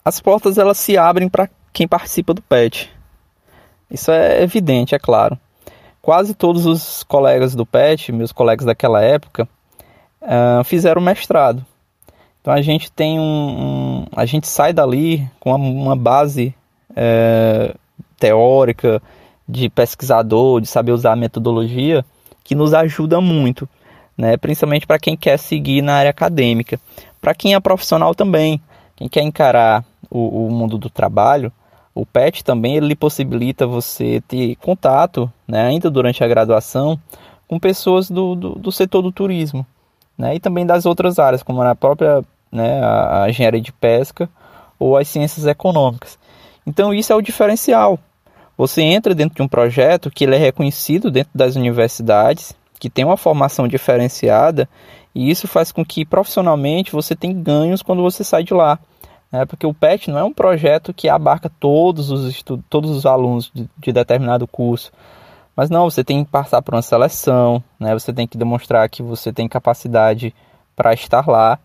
As 0.05 0.21
portas 0.21 0.57
elas 0.57 0.77
se 0.77 0.97
abrem 0.97 1.27
para 1.27 1.49
quem 1.73 1.87
participa 1.87 2.33
do 2.33 2.41
PET. 2.41 2.89
Isso 3.89 4.11
é 4.11 4.41
evidente, 4.41 4.93
é 4.93 4.99
claro. 4.99 5.37
Quase 6.01 6.33
todos 6.33 6.65
os 6.65 7.03
colegas 7.03 7.55
do 7.55 7.65
PET, 7.65 8.11
meus 8.11 8.31
colegas 8.31 8.65
daquela 8.65 9.01
época, 9.01 9.49
uh, 10.21 10.63
fizeram 10.63 11.01
mestrado. 11.01 11.65
Então 12.47 12.55
a 12.55 12.61
gente 12.61 12.89
tem 12.89 13.19
um, 13.19 13.23
um 13.23 14.05
a 14.15 14.25
gente 14.25 14.47
sai 14.47 14.71
dali 14.71 15.29
com 15.37 15.53
uma, 15.53 15.97
base 15.97 16.55
é, 16.95 17.75
teórica 18.17 19.01
de 19.45 19.69
pesquisador, 19.69 20.61
de 20.61 20.67
saber 20.67 20.93
usar 20.93 21.11
a 21.11 21.15
metodologia, 21.17 22.05
que 22.45 22.55
nos 22.55 22.73
ajuda 22.73 23.19
muito, 23.19 23.67
né? 24.17 24.37
Principalmente 24.37 24.87
para 24.87 24.97
quem 24.97 25.17
quer 25.17 25.37
seguir 25.37 25.81
na 25.81 25.95
área 25.95 26.09
acadêmica, 26.09 26.79
para 27.19 27.35
quem 27.35 27.53
é 27.53 27.59
profissional 27.59 28.15
também, 28.15 28.61
quem 28.95 29.09
quer 29.09 29.23
encarar 29.23 29.83
o, 30.09 30.45
o 30.45 30.49
mundo 30.49 30.77
do 30.77 30.89
trabalho, 30.89 31.51
o 31.93 32.05
PET 32.05 32.45
também 32.45 32.77
ele 32.77 32.95
possibilita 32.95 33.67
você 33.67 34.23
ter 34.25 34.55
contato, 34.55 35.29
né, 35.45 35.63
ainda 35.63 35.91
durante 35.91 36.23
a 36.23 36.27
graduação, 36.29 36.97
com 37.45 37.59
pessoas 37.59 38.09
do, 38.09 38.35
do, 38.35 38.55
do 38.55 38.71
setor 38.71 39.01
do 39.01 39.11
turismo, 39.11 39.67
né, 40.17 40.35
e 40.35 40.39
também 40.39 40.65
das 40.65 40.85
outras 40.85 41.19
áreas, 41.19 41.43
como 41.43 41.61
na 41.61 41.75
própria 41.75 42.23
né, 42.51 42.81
a, 42.81 43.23
a 43.23 43.29
engenharia 43.29 43.61
de 43.61 43.71
pesca 43.71 44.29
ou 44.79 44.97
as 44.97 45.07
ciências 45.07 45.45
econômicas. 45.45 46.17
Então 46.65 46.93
isso 46.93 47.13
é 47.13 47.15
o 47.15 47.21
diferencial. 47.21 47.99
Você 48.57 48.81
entra 48.81 49.13
dentro 49.13 49.35
de 49.35 49.41
um 49.41 49.47
projeto 49.47 50.09
que 50.09 50.23
ele 50.23 50.35
é 50.35 50.39
reconhecido 50.39 51.11
dentro 51.11 51.31
das 51.35 51.55
universidades, 51.55 52.55
que 52.79 52.89
tem 52.89 53.05
uma 53.05 53.17
formação 53.17 53.67
diferenciada, 53.67 54.67
e 55.13 55.29
isso 55.29 55.47
faz 55.47 55.71
com 55.71 55.85
que 55.85 56.05
profissionalmente 56.05 56.91
você 56.91 57.15
tenha 57.15 57.33
ganhos 57.33 57.81
quando 57.81 58.01
você 58.01 58.23
sai 58.23 58.43
de 58.43 58.53
lá. 58.53 58.79
Né? 59.31 59.45
Porque 59.45 59.65
o 59.65 59.73
PET 59.73 60.09
não 60.09 60.19
é 60.19 60.23
um 60.23 60.33
projeto 60.33 60.93
que 60.93 61.09
abarca 61.09 61.49
todos 61.59 62.11
os, 62.11 62.43
todos 62.69 62.91
os 62.91 63.05
alunos 63.05 63.51
de, 63.53 63.69
de 63.77 63.91
determinado 63.91 64.47
curso. 64.47 64.91
Mas 65.55 65.69
não, 65.69 65.89
você 65.89 66.03
tem 66.03 66.23
que 66.23 66.29
passar 66.29 66.61
por 66.61 66.75
uma 66.75 66.81
seleção, 66.81 67.63
né? 67.79 67.93
você 67.93 68.13
tem 68.13 68.27
que 68.27 68.37
demonstrar 68.37 68.87
que 68.89 69.01
você 69.01 69.33
tem 69.33 69.47
capacidade 69.47 70.33
para 70.75 70.93
estar 70.93 71.27
lá. 71.27 71.57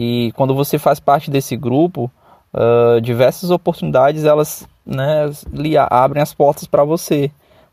E 0.00 0.30
quando 0.36 0.54
você 0.54 0.78
faz 0.78 1.00
parte 1.00 1.28
desse 1.28 1.56
grupo, 1.56 2.08
uh, 2.54 3.00
diversas 3.00 3.50
oportunidades 3.50 4.22
elas 4.22 4.64
né, 4.86 5.28
lhe 5.52 5.76
abrem 5.76 6.22
as 6.22 6.32
portas 6.32 6.68
para 6.68 6.84
você, 6.84 7.32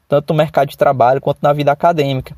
tanto 0.09 0.33
no 0.33 0.37
mercado 0.37 0.69
de 0.69 0.75
trabalho 0.75 1.21
quanto 1.21 1.37
na 1.43 1.53
vida 1.53 1.71
acadêmica. 1.71 2.35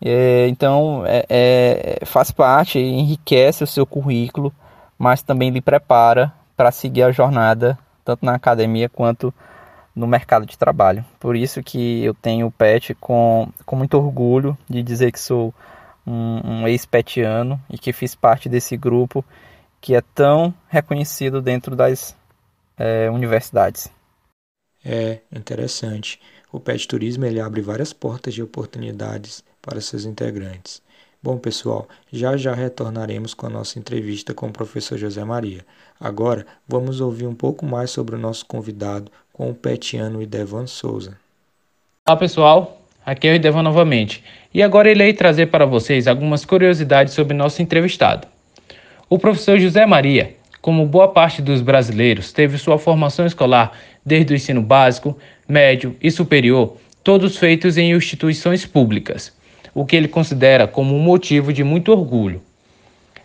É, 0.00 0.46
então, 0.46 1.02
é, 1.04 1.26
é, 1.28 2.06
faz 2.06 2.30
parte, 2.30 2.78
enriquece 2.78 3.64
o 3.64 3.66
seu 3.66 3.84
currículo, 3.84 4.52
mas 4.96 5.22
também 5.22 5.50
lhe 5.50 5.60
prepara 5.60 6.32
para 6.56 6.70
seguir 6.70 7.02
a 7.02 7.10
jornada, 7.10 7.76
tanto 8.04 8.24
na 8.24 8.34
academia 8.36 8.88
quanto 8.88 9.34
no 9.92 10.06
mercado 10.06 10.46
de 10.46 10.56
trabalho. 10.56 11.04
Por 11.18 11.34
isso 11.34 11.64
que 11.64 12.04
eu 12.04 12.14
tenho 12.14 12.46
o 12.46 12.52
PET 12.52 12.94
com, 12.94 13.48
com 13.64 13.74
muito 13.74 13.96
orgulho 13.98 14.56
de 14.70 14.84
dizer 14.84 15.10
que 15.10 15.18
sou 15.18 15.52
um, 16.06 16.40
um 16.44 16.68
ex-petiano 16.68 17.60
e 17.68 17.76
que 17.76 17.92
fiz 17.92 18.14
parte 18.14 18.48
desse 18.48 18.76
grupo 18.76 19.24
que 19.80 19.94
é 19.94 20.00
tão 20.00 20.54
reconhecido 20.68 21.42
dentro 21.42 21.74
das 21.74 22.16
é, 22.76 23.10
universidades. 23.10 23.90
É 24.84 25.20
interessante. 25.32 26.20
O 26.52 26.60
Pet 26.60 26.86
Turismo 26.86 27.24
ele 27.24 27.40
abre 27.40 27.60
várias 27.60 27.92
portas 27.92 28.32
de 28.32 28.42
oportunidades 28.42 29.42
para 29.60 29.80
seus 29.80 30.04
integrantes. 30.04 30.80
Bom, 31.22 31.38
pessoal, 31.38 31.88
já 32.12 32.36
já 32.36 32.54
retornaremos 32.54 33.34
com 33.34 33.46
a 33.46 33.50
nossa 33.50 33.78
entrevista 33.78 34.32
com 34.32 34.46
o 34.46 34.52
professor 34.52 34.96
José 34.96 35.24
Maria. 35.24 35.66
Agora, 35.98 36.46
vamos 36.68 37.00
ouvir 37.00 37.26
um 37.26 37.34
pouco 37.34 37.66
mais 37.66 37.90
sobre 37.90 38.14
o 38.14 38.18
nosso 38.18 38.46
convidado 38.46 39.10
com 39.32 39.50
o 39.50 39.54
petiano 39.54 40.22
Idevan 40.22 40.66
Souza. 40.66 41.18
Olá, 42.06 42.16
pessoal. 42.16 42.85
Aqui 43.06 43.28
é 43.28 43.32
o 43.32 43.34
Idevan 43.36 43.62
novamente. 43.62 44.20
E 44.52 44.60
agora 44.60 44.90
irei 44.90 45.12
trazer 45.12 45.46
para 45.46 45.64
vocês 45.64 46.08
algumas 46.08 46.44
curiosidades 46.44 47.14
sobre 47.14 47.36
nosso 47.36 47.62
entrevistado. 47.62 48.26
O 49.08 49.16
professor 49.16 49.60
José 49.60 49.86
Maria, 49.86 50.34
como 50.60 50.84
boa 50.84 51.06
parte 51.06 51.40
dos 51.40 51.62
brasileiros, 51.62 52.32
teve 52.32 52.58
sua 52.58 52.80
formação 52.80 53.24
escolar 53.24 53.78
desde 54.04 54.32
o 54.32 54.36
ensino 54.36 54.60
básico, 54.60 55.16
médio 55.48 55.96
e 56.02 56.10
superior, 56.10 56.78
todos 57.04 57.36
feitos 57.36 57.78
em 57.78 57.92
instituições 57.92 58.66
públicas, 58.66 59.32
o 59.72 59.86
que 59.86 59.94
ele 59.94 60.08
considera 60.08 60.66
como 60.66 60.92
um 60.92 61.00
motivo 61.00 61.52
de 61.52 61.62
muito 61.62 61.92
orgulho. 61.92 62.42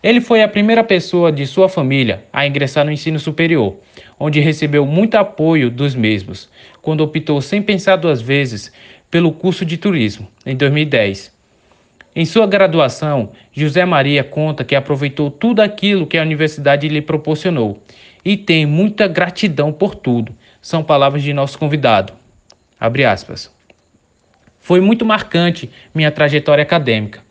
Ele 0.04 0.22
foi 0.22 0.44
a 0.44 0.48
primeira 0.48 0.84
pessoa 0.84 1.32
de 1.32 1.46
sua 1.46 1.70
família 1.70 2.24
a 2.32 2.46
ingressar 2.46 2.86
no 2.86 2.92
ensino 2.92 3.20
superior, 3.20 3.78
onde 4.20 4.40
recebeu 4.40 4.86
muito 4.86 5.16
apoio 5.16 5.72
dos 5.72 5.96
mesmos, 5.96 6.50
quando 6.82 7.02
optou 7.02 7.40
sem 7.42 7.62
pensar 7.62 7.96
duas 7.96 8.22
vezes 8.22 8.72
pelo 9.12 9.34
curso 9.34 9.65
de 9.65 9.77
turismo, 9.77 10.25
em 10.46 10.56
2010. 10.56 11.34
Em 12.15 12.25
sua 12.25 12.48
graduação, 12.48 13.34
José 13.53 13.86
Maria 13.86 14.24
conta 14.24 14.63
que 14.63 14.74
aproveitou 14.74 15.30
tudo 15.30 15.62
aquilo 15.62 16.08
que 16.08 16.18
a 16.18 16.22
universidade 16.22 16.88
lhe 16.88 17.01
proporcionou 17.01 17.84
e 18.24 18.38
tem 18.38 18.65
muita 18.65 19.08
gratidão 19.08 19.72
por 19.72 19.96
tudo. 19.96 20.34
São 20.62 20.84
palavras 20.84 21.24
de 21.24 21.34
nosso 21.34 21.60
convidado. 21.60 22.13
Abre 22.80 23.03
aspas. 23.03 23.53
Foi 24.60 24.80
muito 24.80 25.06
marcante 25.06 25.70
minha 25.94 26.12
trajetória 26.12 26.62
acadêmica. 26.62 27.22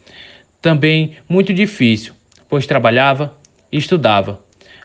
Também 0.60 1.16
muito 1.28 1.54
difícil, 1.54 2.12
pois 2.49 2.66
trabalhava 2.66 3.37
e 3.72 3.78
estudava. 3.78 4.42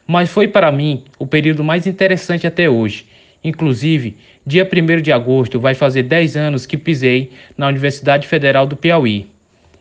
Mas 0.07 0.29
foi 0.29 0.47
para 0.47 0.71
mim 0.71 1.03
o 1.17 1.25
período 1.25 1.63
mais 1.63 1.87
interessante 1.87 2.47
até 2.47 2.69
hoje 2.69 3.05
Inclusive, 3.45 4.17
dia 4.43 4.67
1 4.67 5.03
de 5.03 5.11
agosto 5.11 5.59
vai 5.59 5.75
fazer 5.75 6.01
10 6.01 6.35
anos 6.35 6.65
que 6.65 6.75
pisei 6.75 7.31
na 7.55 7.67
Universidade 7.67 8.27
Federal 8.27 8.65
do 8.65 8.75
Piauí. 8.75 9.29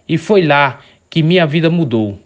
E 0.06 0.18
foi 0.18 0.42
lá 0.42 0.80
que 1.08 1.22
minha 1.22 1.46
vida 1.46 1.70
mudou. 1.70 2.20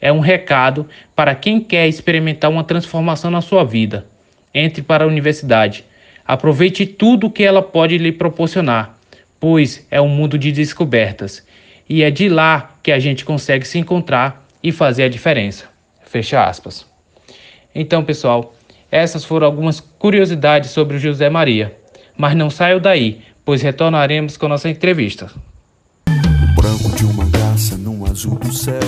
É 0.00 0.12
um 0.12 0.20
recado 0.20 0.88
para 1.16 1.34
quem 1.34 1.58
quer 1.58 1.88
experimentar 1.88 2.48
uma 2.52 2.62
transformação 2.62 3.32
na 3.32 3.40
sua 3.40 3.64
vida. 3.64 4.06
Entre 4.54 4.80
para 4.80 5.02
a 5.02 5.08
universidade. 5.08 5.84
Aproveite 6.24 6.86
tudo 6.86 7.32
que 7.32 7.42
ela 7.42 7.62
pode 7.62 7.98
lhe 7.98 8.12
proporcionar, 8.12 8.96
pois 9.40 9.84
é 9.90 10.00
um 10.00 10.08
mundo 10.08 10.38
de 10.38 10.52
descobertas. 10.52 11.44
E 11.88 12.04
é 12.04 12.12
de 12.12 12.28
lá 12.28 12.76
que 12.80 12.92
a 12.92 13.00
gente 13.00 13.24
consegue 13.24 13.66
se 13.66 13.76
encontrar 13.76 14.46
e 14.62 14.70
fazer 14.70 15.02
a 15.02 15.08
diferença. 15.08 15.64
Fecha 16.04 16.44
aspas. 16.44 16.86
Então, 17.74 18.04
pessoal, 18.04 18.54
Essas 18.96 19.26
foram 19.26 19.46
algumas 19.46 19.78
curiosidades 19.78 20.70
sobre 20.70 20.96
o 20.96 20.98
José 20.98 21.28
Maria. 21.28 21.78
Mas 22.16 22.34
não 22.34 22.48
saiam 22.48 22.80
daí, 22.80 23.20
pois 23.44 23.60
retornaremos 23.60 24.38
com 24.38 24.48
nossa 24.48 24.70
entrevista. 24.70 25.30
O 26.08 26.54
branco 26.54 26.88
de 26.96 27.04
uma 27.04 27.26
num 27.76 28.06
azul 28.06 28.36
do 28.36 28.50
céu. 28.50 28.80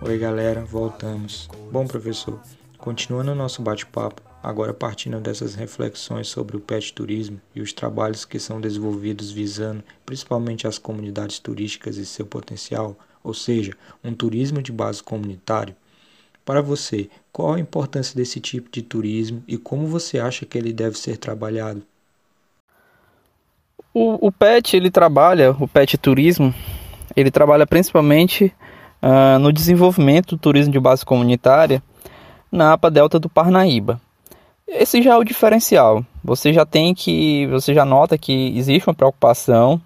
Oi, 0.00 0.18
galera, 0.18 0.64
voltamos. 0.64 1.46
Bom, 1.70 1.86
professor, 1.86 2.40
continuando 2.78 3.32
o 3.32 3.34
nosso 3.34 3.60
bate-papo, 3.60 4.22
agora 4.48 4.72
partindo 4.72 5.20
dessas 5.20 5.54
reflexões 5.54 6.26
sobre 6.26 6.56
o 6.56 6.60
pet 6.60 6.94
turismo 6.94 7.38
e 7.54 7.60
os 7.60 7.70
trabalhos 7.70 8.24
que 8.24 8.38
são 8.38 8.58
desenvolvidos 8.58 9.30
visando 9.30 9.84
principalmente 10.06 10.66
as 10.66 10.78
comunidades 10.78 11.38
turísticas 11.38 11.98
e 11.98 12.06
seu 12.06 12.24
potencial, 12.24 12.96
ou 13.22 13.34
seja, 13.34 13.74
um 14.02 14.14
turismo 14.14 14.62
de 14.62 14.72
base 14.72 15.02
comunitário. 15.02 15.76
Para 16.46 16.62
você, 16.62 17.10
qual 17.30 17.52
a 17.52 17.60
importância 17.60 18.16
desse 18.16 18.40
tipo 18.40 18.70
de 18.70 18.80
turismo 18.80 19.44
e 19.46 19.58
como 19.58 19.86
você 19.86 20.18
acha 20.18 20.46
que 20.46 20.56
ele 20.56 20.72
deve 20.72 20.98
ser 20.98 21.18
trabalhado? 21.18 21.82
O, 23.92 24.28
o 24.28 24.32
PET, 24.32 24.78
ele 24.78 24.90
trabalha, 24.90 25.50
o 25.60 25.68
PET 25.68 25.98
Turismo, 25.98 26.54
ele 27.14 27.30
trabalha 27.30 27.66
principalmente 27.66 28.46
uh, 29.02 29.38
no 29.38 29.52
desenvolvimento 29.52 30.36
do 30.36 30.40
turismo 30.40 30.72
de 30.72 30.80
base 30.80 31.04
comunitária 31.04 31.82
na 32.50 32.72
APA 32.72 32.90
Delta 32.90 33.18
do 33.18 33.28
Parnaíba. 33.28 34.00
Esse 34.68 35.00
já 35.02 35.14
é 35.14 35.16
o 35.16 35.24
diferencial. 35.24 36.04
Você 36.22 36.52
já 36.52 36.66
tem 36.66 36.94
que, 36.94 37.46
você 37.46 37.72
já 37.72 37.84
nota 37.84 38.18
que 38.18 38.56
existe 38.56 38.88
uma 38.88 38.94
preocupação 38.94 39.80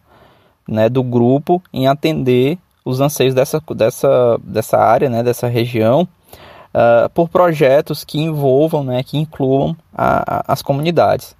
né, 0.68 0.88
do 0.88 1.02
grupo 1.02 1.62
em 1.72 1.86
atender 1.86 2.58
os 2.84 3.00
anseios 3.00 3.32
dessa, 3.32 3.62
dessa, 3.74 4.38
dessa 4.42 4.76
área, 4.78 5.08
né, 5.08 5.22
dessa 5.22 5.46
região, 5.46 6.02
uh, 6.02 7.08
por 7.14 7.28
projetos 7.28 8.04
que 8.04 8.20
envolvam, 8.20 8.82
né, 8.82 9.02
que 9.04 9.16
incluam 9.16 9.76
a, 9.94 10.38
a, 10.38 10.52
as 10.52 10.62
comunidades. 10.62 11.36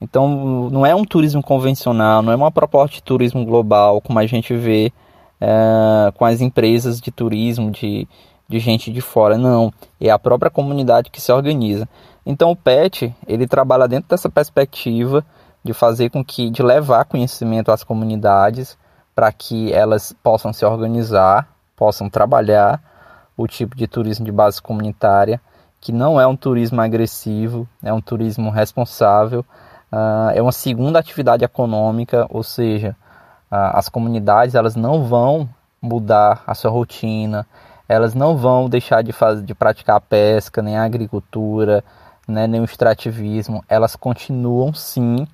Então, 0.00 0.70
não 0.70 0.86
é 0.86 0.94
um 0.94 1.04
turismo 1.04 1.42
convencional, 1.42 2.22
não 2.22 2.32
é 2.32 2.36
uma 2.36 2.52
proposta 2.52 2.96
de 2.96 3.02
turismo 3.02 3.44
global, 3.44 4.00
como 4.00 4.18
a 4.18 4.26
gente 4.26 4.54
vê 4.54 4.92
uh, 5.42 6.12
com 6.12 6.24
as 6.24 6.40
empresas 6.40 7.00
de 7.00 7.10
turismo, 7.10 7.70
de, 7.70 8.06
de 8.48 8.58
gente 8.60 8.92
de 8.92 9.00
fora, 9.00 9.36
não. 9.36 9.72
É 10.00 10.08
a 10.08 10.18
própria 10.18 10.50
comunidade 10.50 11.10
que 11.10 11.20
se 11.20 11.32
organiza. 11.32 11.88
Então, 12.30 12.50
o 12.50 12.56
PET, 12.56 13.16
ele 13.26 13.46
trabalha 13.46 13.88
dentro 13.88 14.10
dessa 14.10 14.28
perspectiva 14.28 15.24
de 15.64 15.72
fazer 15.72 16.10
com 16.10 16.22
que, 16.22 16.50
de 16.50 16.62
levar 16.62 17.06
conhecimento 17.06 17.72
às 17.72 17.82
comunidades 17.82 18.76
para 19.14 19.32
que 19.32 19.72
elas 19.72 20.14
possam 20.22 20.52
se 20.52 20.62
organizar, 20.62 21.48
possam 21.74 22.10
trabalhar 22.10 22.82
o 23.34 23.46
tipo 23.46 23.74
de 23.74 23.86
turismo 23.86 24.26
de 24.26 24.30
base 24.30 24.60
comunitária, 24.60 25.40
que 25.80 25.90
não 25.90 26.20
é 26.20 26.26
um 26.26 26.36
turismo 26.36 26.82
agressivo, 26.82 27.66
é 27.82 27.94
um 27.94 28.00
turismo 28.00 28.50
responsável, 28.50 29.40
uh, 29.90 30.28
é 30.34 30.42
uma 30.42 30.52
segunda 30.52 30.98
atividade 30.98 31.46
econômica, 31.46 32.26
ou 32.28 32.42
seja, 32.42 32.94
uh, 33.50 33.72
as 33.72 33.88
comunidades 33.88 34.54
elas 34.54 34.76
não 34.76 35.02
vão 35.02 35.48
mudar 35.80 36.42
a 36.46 36.54
sua 36.54 36.70
rotina, 36.70 37.46
elas 37.88 38.14
não 38.14 38.36
vão 38.36 38.68
deixar 38.68 39.02
de, 39.02 39.12
fazer, 39.12 39.42
de 39.42 39.54
praticar 39.54 39.96
a 39.96 40.00
pesca, 40.00 40.60
nem 40.60 40.76
a 40.76 40.84
agricultura, 40.84 41.82
né, 42.28 42.46
nem 42.46 42.60
o 42.60 42.64
extrativismo, 42.64 43.64
elas 43.68 43.96
continuam 43.96 44.74
sim 44.74 45.26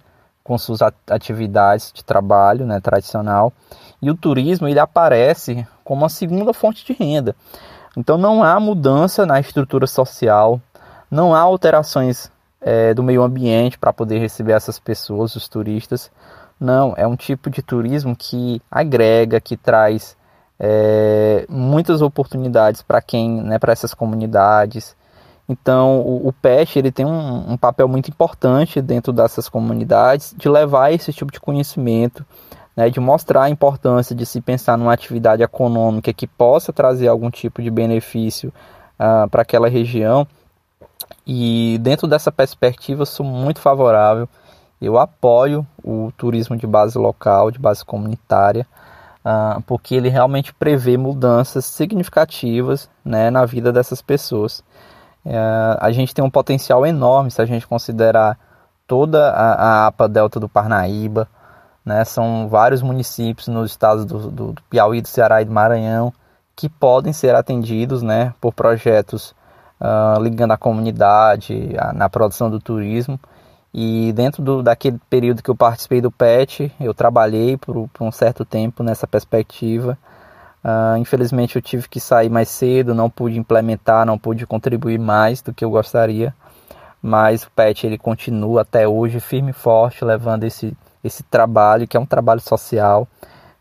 com 0.44 0.56
suas 0.56 0.80
atividades 1.10 1.90
de 1.92 2.04
trabalho 2.04 2.64
né, 2.66 2.78
tradicional 2.80 3.52
e 4.00 4.10
o 4.10 4.14
turismo 4.14 4.68
ele 4.68 4.78
aparece 4.78 5.66
como 5.82 6.02
uma 6.02 6.08
segunda 6.08 6.52
fonte 6.52 6.84
de 6.84 6.92
renda. 6.92 7.34
Então 7.96 8.16
não 8.16 8.42
há 8.44 8.60
mudança 8.60 9.26
na 9.26 9.40
estrutura 9.40 9.86
social, 9.86 10.60
não 11.10 11.34
há 11.34 11.40
alterações 11.40 12.30
é, 12.60 12.94
do 12.94 13.02
meio 13.02 13.22
ambiente 13.22 13.78
para 13.78 13.92
poder 13.92 14.18
receber 14.18 14.52
essas 14.52 14.78
pessoas, 14.78 15.34
os 15.36 15.48
turistas. 15.48 16.10
Não, 16.58 16.94
é 16.96 17.06
um 17.06 17.16
tipo 17.16 17.50
de 17.50 17.62
turismo 17.62 18.14
que 18.16 18.60
agrega, 18.70 19.40
que 19.40 19.56
traz 19.56 20.16
é, 20.58 21.44
muitas 21.48 22.00
oportunidades 22.00 22.82
para 22.82 23.00
quem, 23.02 23.42
né, 23.42 23.58
para 23.58 23.72
essas 23.72 23.92
comunidades. 23.92 24.96
Então 25.48 26.00
o, 26.00 26.28
o 26.28 26.32
PET 26.32 26.78
ele 26.78 26.90
tem 26.90 27.04
um, 27.04 27.52
um 27.52 27.56
papel 27.56 27.86
muito 27.86 28.08
importante 28.08 28.80
dentro 28.80 29.12
dessas 29.12 29.48
comunidades 29.48 30.34
de 30.36 30.48
levar 30.48 30.92
esse 30.92 31.12
tipo 31.12 31.30
de 31.30 31.40
conhecimento 31.40 32.24
né, 32.76 32.90
de 32.90 33.00
mostrar 33.00 33.44
a 33.44 33.50
importância 33.50 34.14
de 34.14 34.26
se 34.26 34.40
pensar 34.40 34.76
numa 34.76 34.92
atividade 34.92 35.42
econômica 35.42 36.12
que 36.12 36.26
possa 36.26 36.72
trazer 36.72 37.08
algum 37.08 37.30
tipo 37.30 37.62
de 37.62 37.70
benefício 37.70 38.52
uh, 38.98 39.28
para 39.28 39.42
aquela 39.42 39.68
região. 39.68 40.26
E 41.26 41.78
dentro 41.80 42.06
dessa 42.06 42.32
perspectiva, 42.32 43.02
eu 43.02 43.06
sou 43.06 43.24
muito 43.24 43.60
favorável. 43.60 44.28
Eu 44.80 44.98
apoio 44.98 45.66
o 45.82 46.12
turismo 46.16 46.56
de 46.56 46.66
base 46.66 46.98
local, 46.98 47.50
de 47.50 47.58
base 47.58 47.84
comunitária, 47.84 48.66
uh, 49.24 49.62
porque 49.62 49.94
ele 49.94 50.08
realmente 50.08 50.52
prevê 50.52 50.96
mudanças 50.96 51.64
significativas 51.64 52.90
né, 53.04 53.30
na 53.30 53.46
vida 53.46 53.72
dessas 53.72 54.02
pessoas. 54.02 54.62
Uh, 55.24 55.78
a 55.80 55.90
gente 55.90 56.14
tem 56.14 56.24
um 56.24 56.30
potencial 56.30 56.84
enorme 56.86 57.30
se 57.30 57.40
a 57.40 57.46
gente 57.46 57.66
considerar 57.66 58.38
toda 58.86 59.30
a, 59.30 59.54
a 59.54 59.86
APA 59.86 60.08
Delta 60.08 60.38
do 60.38 60.48
Parnaíba, 60.48 61.26
né? 61.84 62.04
São 62.04 62.48
vários 62.48 62.82
municípios 62.82 63.48
nos 63.48 63.70
estados 63.70 64.04
do, 64.04 64.30
do, 64.30 64.52
do, 64.52 64.62
Piauí, 64.68 65.00
do 65.00 65.08
Ceará 65.08 65.42
e 65.42 65.44
do 65.44 65.52
Maranhão 65.52 66.12
que 66.56 66.68
podem 66.68 67.12
ser 67.12 67.34
atendidos 67.34 68.02
né, 68.02 68.32
por 68.40 68.52
projetos 68.52 69.34
uh, 69.80 70.22
ligando 70.22 70.52
a 70.52 70.56
comunidade, 70.56 71.74
a, 71.78 71.92
na 71.92 72.08
produção 72.08 72.50
do 72.50 72.60
turismo. 72.60 73.18
E 73.72 74.12
dentro 74.12 74.40
do, 74.42 74.62
daquele 74.62 75.00
período 75.10 75.42
que 75.42 75.50
eu 75.50 75.56
participei 75.56 76.00
do 76.00 76.10
PET, 76.10 76.72
eu 76.78 76.94
trabalhei 76.94 77.56
por, 77.56 77.88
por 77.88 78.04
um 78.04 78.12
certo 78.12 78.44
tempo 78.44 78.84
nessa 78.84 79.06
perspectiva. 79.06 79.98
Uh, 80.64 80.96
infelizmente 80.96 81.56
eu 81.56 81.62
tive 81.62 81.86
que 81.86 82.00
sair 82.00 82.30
mais 82.30 82.48
cedo, 82.48 82.94
não 82.94 83.10
pude 83.10 83.38
implementar, 83.38 84.06
não 84.06 84.18
pude 84.18 84.46
contribuir 84.46 84.98
mais 84.98 85.42
do 85.42 85.52
que 85.52 85.62
eu 85.62 85.70
gostaria. 85.70 86.34
Mas 87.02 87.42
o 87.42 87.50
PET 87.50 87.86
ele 87.86 87.98
continua 87.98 88.62
até 88.62 88.88
hoje 88.88 89.20
firme 89.20 89.50
e 89.50 89.52
forte, 89.52 90.02
levando 90.02 90.44
esse, 90.44 90.74
esse 91.02 91.22
trabalho, 91.22 91.86
que 91.86 91.98
é 91.98 92.00
um 92.00 92.06
trabalho 92.06 92.40
social, 92.40 93.06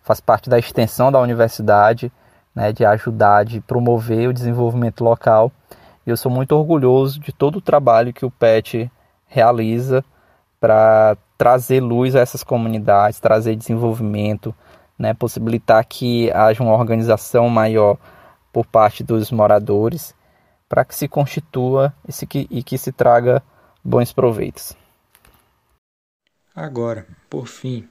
faz 0.02 0.22
parte 0.22 0.50
da 0.50 0.58
extensão 0.58 1.12
da 1.12 1.20
universidade, 1.20 2.10
né, 2.56 2.72
de 2.72 2.86
ajudar, 2.86 3.44
de 3.44 3.60
promover 3.60 4.30
o 4.30 4.34
desenvolvimento 4.34 5.04
local. 5.04 5.52
E 6.08 6.10
eu 6.10 6.16
sou 6.16 6.32
muito 6.32 6.54
orgulhoso 6.56 7.20
de 7.20 7.34
todo 7.34 7.58
o 7.58 7.62
trabalho 7.62 8.14
que 8.14 8.26
o 8.26 8.32
PET 8.32 8.90
realiza 9.28 10.06
para 10.58 11.18
trazer 11.38 11.82
luz 11.82 12.16
a 12.16 12.22
essas 12.22 12.44
comunidades, 12.44 13.20
trazer 13.20 13.58
desenvolvimento, 13.58 14.56
né, 14.98 15.14
possibilitar 15.14 15.86
que 15.86 16.32
haja 16.32 16.64
uma 16.64 16.74
organização 16.74 17.50
maior 17.50 17.98
por 18.52 18.66
parte 18.66 19.04
dos 19.04 19.32
moradores, 19.32 20.14
para 20.70 20.86
que 20.86 20.96
se 20.96 21.08
constitua 21.08 21.94
e, 22.08 22.12
se, 22.12 22.28
e 22.50 22.64
que 22.64 22.78
se 22.78 22.92
traga 22.92 23.44
bons 23.84 24.14
proveitos. 24.14 24.74
Agora, 26.56 27.08
por 27.30 27.48
fim, 27.48 27.88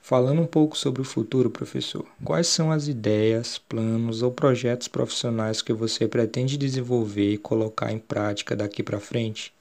falando 0.00 0.40
um 0.40 0.46
pouco 0.46 0.76
sobre 0.76 1.02
o 1.02 1.04
futuro, 1.04 1.50
professor, 1.50 2.06
quais 2.24 2.46
são 2.46 2.72
as 2.72 2.88
ideias, 2.88 3.58
planos 3.58 4.22
ou 4.22 4.30
projetos 4.30 4.88
profissionais 4.88 5.60
que 5.60 5.72
você 5.72 6.08
pretende 6.08 6.56
desenvolver 6.56 7.34
e 7.34 7.38
colocar 7.38 7.92
em 7.92 7.98
prática 7.98 8.56
daqui 8.56 8.82
para 8.82 8.98
frente? 8.98 9.52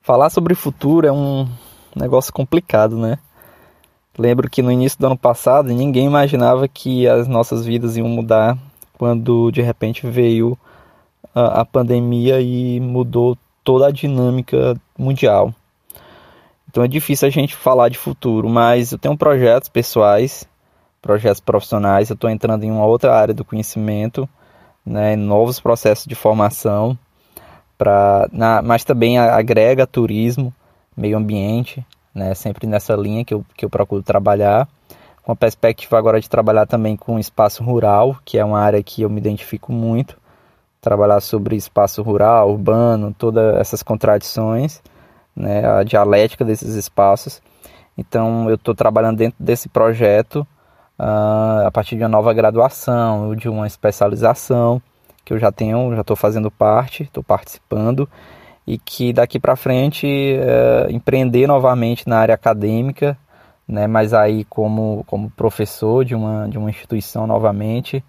Falar 0.00 0.30
sobre 0.30 0.52
o 0.52 0.56
futuro 0.56 1.06
é 1.06 1.12
um 1.12 1.48
negócio 1.96 2.32
complicado, 2.32 2.96
né? 2.96 3.18
Lembro 4.16 4.48
que 4.48 4.62
no 4.62 4.70
início 4.70 4.98
do 4.98 5.06
ano 5.06 5.18
passado 5.18 5.68
ninguém 5.68 6.06
imaginava 6.06 6.68
que 6.68 7.08
as 7.08 7.26
nossas 7.26 7.66
vidas 7.66 7.96
iam 7.96 8.08
mudar 8.08 8.56
quando 8.96 9.50
de 9.50 9.60
repente 9.60 10.06
veio 10.06 10.56
a, 11.34 11.62
a 11.62 11.64
pandemia 11.64 12.40
e 12.40 12.78
mudou 12.78 13.36
toda 13.64 13.88
a 13.88 13.90
dinâmica 13.90 14.76
mundial. 14.96 15.52
Então 16.70 16.84
é 16.84 16.88
difícil 16.88 17.26
a 17.26 17.30
gente 17.30 17.54
falar 17.54 17.88
de 17.88 17.98
futuro, 17.98 18.48
mas 18.48 18.92
eu 18.92 18.98
tenho 18.98 19.16
projetos 19.16 19.68
pessoais, 19.68 20.46
projetos 21.00 21.40
profissionais, 21.40 22.10
eu 22.10 22.14
estou 22.14 22.30
entrando 22.30 22.64
em 22.64 22.70
uma 22.70 22.84
outra 22.84 23.14
área 23.14 23.34
do 23.34 23.44
conhecimento, 23.44 24.28
né, 24.84 25.16
novos 25.16 25.60
processos 25.60 26.04
de 26.04 26.14
formação, 26.14 26.98
pra, 27.76 28.28
na, 28.32 28.62
mas 28.62 28.84
também 28.84 29.18
agrega 29.18 29.86
turismo, 29.86 30.52
meio 30.96 31.16
ambiente, 31.16 31.84
né, 32.14 32.34
sempre 32.34 32.66
nessa 32.66 32.94
linha 32.94 33.24
que 33.24 33.34
eu, 33.34 33.44
que 33.56 33.64
eu 33.64 33.70
procuro 33.70 34.02
trabalhar, 34.02 34.68
com 35.22 35.32
a 35.32 35.36
perspectiva 35.36 35.98
agora 35.98 36.20
de 36.20 36.28
trabalhar 36.28 36.66
também 36.66 36.96
com 36.96 37.18
espaço 37.18 37.64
rural, 37.64 38.16
que 38.24 38.38
é 38.38 38.44
uma 38.44 38.60
área 38.60 38.82
que 38.82 39.02
eu 39.02 39.10
me 39.10 39.18
identifico 39.18 39.72
muito, 39.72 40.18
trabalhar 40.80 41.20
sobre 41.20 41.56
espaço 41.56 42.02
rural, 42.02 42.50
urbano, 42.50 43.14
todas 43.16 43.56
essas 43.56 43.82
contradições, 43.82 44.82
né, 45.34 45.66
a 45.66 45.82
dialética 45.82 46.44
desses 46.44 46.74
espaços. 46.74 47.42
Então 47.96 48.48
eu 48.48 48.56
estou 48.56 48.74
trabalhando 48.74 49.16
dentro 49.16 49.42
desse 49.42 49.68
projeto 49.68 50.46
uh, 50.98 51.66
a 51.66 51.70
partir 51.72 51.96
de 51.96 52.02
uma 52.02 52.08
nova 52.08 52.32
graduação 52.34 53.34
de 53.34 53.48
uma 53.48 53.66
especialização 53.66 54.80
que 55.24 55.32
eu 55.32 55.38
já 55.38 55.50
tenho, 55.50 55.94
já 55.94 56.02
estou 56.02 56.16
fazendo 56.16 56.50
parte, 56.50 57.04
estou 57.04 57.22
participando 57.22 58.08
e 58.66 58.78
que 58.78 59.12
daqui 59.12 59.38
para 59.38 59.56
frente 59.56 60.06
uh, 60.06 60.90
empreender 60.90 61.46
novamente 61.46 62.08
na 62.08 62.18
área 62.18 62.34
acadêmica, 62.34 63.16
né, 63.68 63.86
mas 63.86 64.12
aí 64.14 64.44
como, 64.44 65.04
como 65.06 65.30
professor 65.30 66.04
de 66.04 66.14
uma, 66.14 66.48
de 66.48 66.58
uma 66.58 66.70
instituição 66.70 67.26
novamente, 67.26 68.02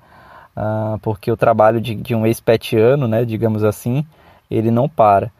uh, 0.56 0.98
porque 1.00 1.32
o 1.32 1.38
trabalho 1.38 1.82
de, 1.82 1.96
de 1.96 2.15
um 2.15 2.26
ex-petiano, 2.26 3.08
né, 3.08 3.26
digamos 3.26 3.63
assim, 3.63 4.06
ele 4.50 4.72
não 4.72 4.88
para. 4.88 5.32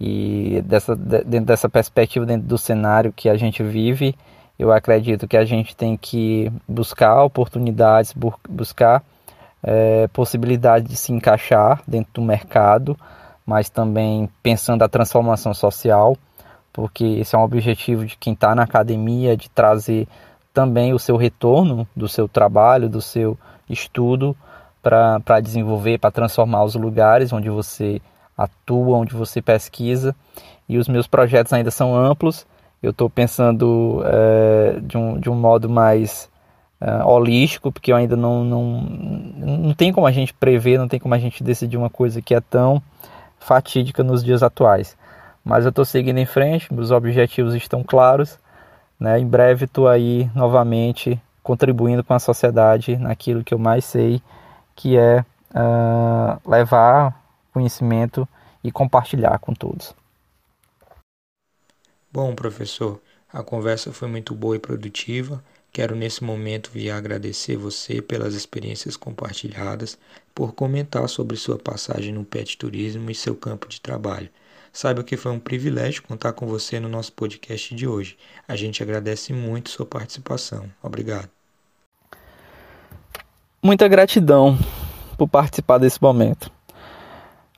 E 0.00 0.60
dessa, 0.66 0.96
dentro 0.96 1.46
dessa 1.46 1.68
perspectiva, 1.68 2.26
dentro 2.26 2.46
do 2.46 2.58
cenário 2.58 3.12
que 3.12 3.28
a 3.28 3.36
gente 3.36 3.62
vive, 3.62 4.14
eu 4.58 4.72
acredito 4.72 5.26
que 5.26 5.36
a 5.36 5.44
gente 5.44 5.76
tem 5.76 5.96
que 5.96 6.50
buscar 6.68 7.22
oportunidades, 7.22 8.12
bu 8.12 8.34
buscar 8.48 9.02
é, 9.62 10.06
possibilidade 10.08 10.86
de 10.86 10.96
se 10.96 11.12
encaixar 11.12 11.82
dentro 11.86 12.12
do 12.14 12.22
mercado, 12.22 12.96
mas 13.46 13.68
também 13.68 14.28
pensando 14.42 14.82
a 14.82 14.88
transformação 14.88 15.52
social, 15.52 16.16
porque 16.72 17.04
esse 17.04 17.34
é 17.34 17.38
um 17.38 17.42
objetivo 17.42 18.04
de 18.04 18.16
quem 18.16 18.32
está 18.32 18.54
na 18.54 18.62
academia, 18.62 19.36
de 19.36 19.48
trazer 19.50 20.08
também 20.52 20.92
o 20.92 20.98
seu 20.98 21.16
retorno 21.16 21.86
do 21.94 22.08
seu 22.08 22.28
trabalho, 22.28 22.88
do 22.88 23.02
seu 23.02 23.36
estudo, 23.68 24.36
para 24.82 25.40
desenvolver, 25.40 25.98
para 25.98 26.10
transformar 26.10 26.62
os 26.64 26.74
lugares 26.74 27.32
onde 27.32 27.48
você 27.48 28.00
atua, 28.36 28.98
onde 28.98 29.14
você 29.14 29.40
pesquisa. 29.40 30.14
E 30.68 30.78
os 30.78 30.88
meus 30.88 31.06
projetos 31.06 31.52
ainda 31.52 31.70
são 31.70 31.94
amplos. 31.94 32.46
Eu 32.82 32.90
estou 32.90 33.08
pensando 33.08 34.02
é, 34.04 34.80
de, 34.82 34.96
um, 34.96 35.18
de 35.18 35.30
um 35.30 35.34
modo 35.34 35.70
mais 35.70 36.28
é, 36.80 37.02
holístico, 37.02 37.72
porque 37.72 37.92
eu 37.92 37.96
ainda 37.96 38.14
não, 38.14 38.44
não, 38.44 38.80
não 38.80 39.74
tem 39.74 39.92
como 39.92 40.06
a 40.06 40.12
gente 40.12 40.34
prever, 40.34 40.78
não 40.78 40.88
tem 40.88 41.00
como 41.00 41.14
a 41.14 41.18
gente 41.18 41.42
decidir 41.42 41.76
uma 41.76 41.90
coisa 41.90 42.20
que 42.20 42.34
é 42.34 42.40
tão 42.40 42.82
fatídica 43.44 44.02
nos 44.02 44.24
dias 44.24 44.42
atuais. 44.42 44.96
Mas 45.44 45.64
eu 45.64 45.70
estou 45.70 45.84
seguindo 45.84 46.18
em 46.18 46.26
frente, 46.26 46.72
meus 46.72 46.90
objetivos 46.90 47.54
estão 47.54 47.84
claros. 47.84 48.38
Né? 48.98 49.18
Em 49.18 49.26
breve 49.26 49.66
estou 49.66 49.86
aí 49.86 50.30
novamente 50.34 51.20
contribuindo 51.42 52.02
com 52.02 52.14
a 52.14 52.18
sociedade 52.18 52.96
naquilo 52.96 53.44
que 53.44 53.52
eu 53.52 53.58
mais 53.58 53.84
sei, 53.84 54.22
que 54.74 54.96
é 54.96 55.20
uh, 55.50 56.50
levar 56.50 57.22
conhecimento 57.52 58.26
e 58.62 58.72
compartilhar 58.72 59.38
com 59.38 59.52
todos. 59.52 59.94
Bom, 62.10 62.34
professor, 62.34 63.00
a 63.30 63.42
conversa 63.42 63.92
foi 63.92 64.08
muito 64.08 64.34
boa 64.34 64.56
e 64.56 64.58
produtiva. 64.58 65.44
Quero 65.74 65.96
nesse 65.96 66.22
momento 66.22 66.70
vir 66.72 66.92
agradecer 66.92 67.56
você 67.56 68.00
pelas 68.00 68.34
experiências 68.34 68.96
compartilhadas, 68.96 69.98
por 70.32 70.54
comentar 70.54 71.08
sobre 71.08 71.36
sua 71.36 71.58
passagem 71.58 72.12
no 72.12 72.24
PET 72.24 72.56
Turismo 72.56 73.10
e 73.10 73.14
seu 73.14 73.34
campo 73.34 73.68
de 73.68 73.80
trabalho. 73.80 74.28
Saiba 74.72 75.02
que 75.02 75.16
foi 75.16 75.32
um 75.32 75.40
privilégio 75.40 76.04
contar 76.04 76.32
com 76.32 76.46
você 76.46 76.78
no 76.78 76.88
nosso 76.88 77.12
podcast 77.12 77.74
de 77.74 77.88
hoje. 77.88 78.16
A 78.46 78.54
gente 78.54 78.84
agradece 78.84 79.32
muito 79.32 79.68
sua 79.68 79.84
participação. 79.84 80.70
Obrigado. 80.80 81.28
Muita 83.60 83.88
gratidão 83.88 84.56
por 85.18 85.26
participar 85.26 85.78
desse 85.78 86.00
momento. 86.00 86.52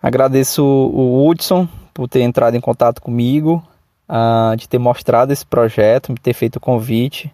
Agradeço 0.01 0.65
o 0.65 1.29
Hudson 1.29 1.69
por 1.93 2.09
ter 2.09 2.23
entrado 2.23 2.57
em 2.57 2.63
contato 2.63 3.03
comigo, 3.03 3.63
uh, 4.09 4.57
de 4.57 4.67
ter 4.67 4.79
mostrado 4.79 5.35
esse 5.35 5.45
projeto, 5.45 6.15
de 6.15 6.21
ter 6.23 6.33
feito 6.33 6.57
o 6.57 6.61
convite. 6.61 7.31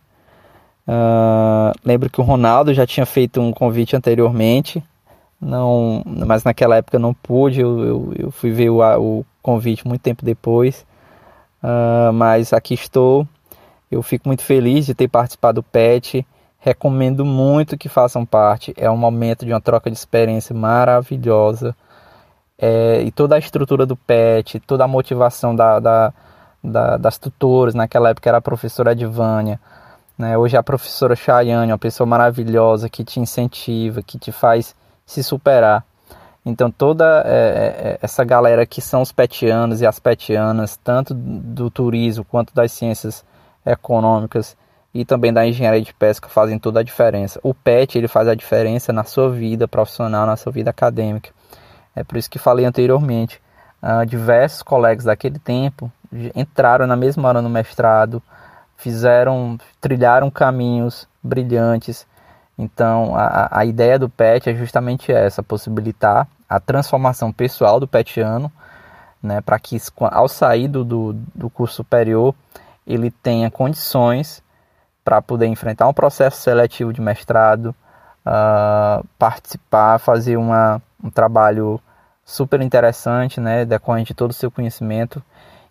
Uh, 0.86 1.72
lembro 1.84 2.10
que 2.10 2.20
o 2.20 2.24
Ronaldo 2.24 2.74
já 2.74 2.86
tinha 2.86 3.06
feito 3.06 3.40
um 3.40 3.52
convite 3.52 3.94
anteriormente, 3.94 4.82
não, 5.40 6.02
mas 6.06 6.44
naquela 6.44 6.76
época 6.76 6.98
não 6.98 7.14
pude, 7.14 7.60
eu, 7.60 7.80
eu, 7.84 8.14
eu 8.16 8.30
fui 8.30 8.50
ver 8.50 8.70
o, 8.70 8.80
o, 9.00 9.26
convite 9.42 9.86
muito 9.86 10.00
tempo 10.00 10.24
depois. 10.24 10.86
Uh, 11.62 12.12
mas 12.12 12.52
aqui 12.52 12.74
estou, 12.74 13.26
eu 13.90 14.02
fico 14.02 14.28
muito 14.28 14.42
feliz 14.42 14.86
de 14.86 14.94
ter 14.94 15.08
participado 15.08 15.60
do 15.60 15.62
PET, 15.62 16.26
recomendo 16.58 17.24
muito 17.24 17.76
que 17.76 17.88
façam 17.88 18.24
parte, 18.24 18.72
é 18.76 18.90
um 18.90 18.96
momento 18.96 19.44
de 19.44 19.52
uma 19.52 19.60
troca 19.60 19.90
de 19.90 19.96
experiência 19.96 20.54
maravilhosa. 20.54 21.76
É, 22.58 23.02
e 23.02 23.10
toda 23.10 23.34
a 23.34 23.38
estrutura 23.38 23.84
do 23.84 23.96
PET, 23.96 24.60
toda 24.60 24.84
a 24.84 24.88
motivação 24.88 25.54
da, 25.54 25.80
da, 25.80 26.14
da, 26.62 26.96
das 26.96 27.18
tutoras, 27.18 27.74
naquela 27.74 28.10
época 28.10 28.28
era 28.30 28.38
a 28.38 28.42
professora 28.42 28.92
Edvânia, 28.92 29.58
né? 30.16 30.36
hoje 30.36 30.56
é 30.56 30.58
a 30.58 30.62
professora 30.62 31.16
Chayane, 31.16 31.72
uma 31.72 31.78
pessoa 31.78 32.06
maravilhosa 32.06 32.88
que 32.88 33.04
te 33.04 33.20
incentiva, 33.20 34.02
que 34.02 34.18
te 34.18 34.32
faz 34.32 34.74
se 35.04 35.22
superar. 35.22 35.84
Então 36.44 36.70
toda 36.70 37.22
é, 37.24 37.30
é, 37.30 37.98
essa 38.02 38.24
galera 38.24 38.66
que 38.66 38.80
são 38.80 39.00
os 39.00 39.12
petianos 39.12 39.80
e 39.80 39.86
as 39.86 39.98
petianas, 40.00 40.76
tanto 40.76 41.14
do 41.14 41.70
turismo 41.70 42.24
quanto 42.24 42.52
das 42.54 42.72
ciências 42.72 43.24
econômicas 43.64 44.56
e 44.92 45.04
também 45.04 45.32
da 45.32 45.46
engenharia 45.46 45.80
de 45.80 45.94
pesca 45.94 46.28
fazem 46.28 46.58
toda 46.58 46.80
a 46.80 46.82
diferença. 46.82 47.40
O 47.42 47.54
PET 47.54 47.96
ele 47.96 48.08
faz 48.08 48.28
a 48.28 48.34
diferença 48.34 48.92
na 48.92 49.04
sua 49.04 49.30
vida 49.30 49.68
profissional, 49.68 50.26
na 50.26 50.36
sua 50.36 50.52
vida 50.52 50.70
acadêmica. 50.70 51.30
É 51.94 52.02
por 52.02 52.16
isso 52.18 52.30
que 52.30 52.38
falei 52.38 52.64
anteriormente. 52.64 53.40
Uh, 53.82 54.06
diversos 54.06 54.62
colegas 54.62 55.04
daquele 55.04 55.38
tempo 55.38 55.90
entraram 56.34 56.86
na 56.86 56.94
mesma 56.94 57.28
hora 57.28 57.42
no 57.42 57.48
mestrado, 57.48 58.22
fizeram, 58.82 59.56
trilharam 59.80 60.28
caminhos 60.30 61.06
brilhantes. 61.22 62.04
Então, 62.58 63.14
a, 63.16 63.60
a 63.60 63.64
ideia 63.64 63.98
do 63.98 64.08
PET 64.08 64.50
é 64.50 64.54
justamente 64.54 65.12
essa: 65.12 65.42
possibilitar 65.42 66.26
a 66.48 66.58
transformação 66.58 67.32
pessoal 67.32 67.78
do 67.78 67.86
petiano, 67.86 68.50
né, 69.22 69.40
para 69.40 69.58
que 69.58 69.78
ao 70.10 70.28
sair 70.28 70.66
do, 70.68 70.84
do, 70.84 71.48
curso 71.48 71.76
superior 71.76 72.34
ele 72.84 73.10
tenha 73.10 73.50
condições 73.50 74.42
para 75.04 75.22
poder 75.22 75.46
enfrentar 75.46 75.86
um 75.86 75.94
processo 75.94 76.40
seletivo 76.42 76.92
de 76.92 77.00
mestrado, 77.00 77.74
uh, 78.26 79.06
participar, 79.16 79.98
fazer 79.98 80.36
uma, 80.36 80.82
um 81.02 81.08
trabalho 81.08 81.80
super 82.24 82.60
interessante, 82.60 83.40
né, 83.40 83.64
decorrente 83.64 84.08
de 84.08 84.14
todo 84.14 84.30
o 84.30 84.34
seu 84.34 84.50
conhecimento. 84.50 85.22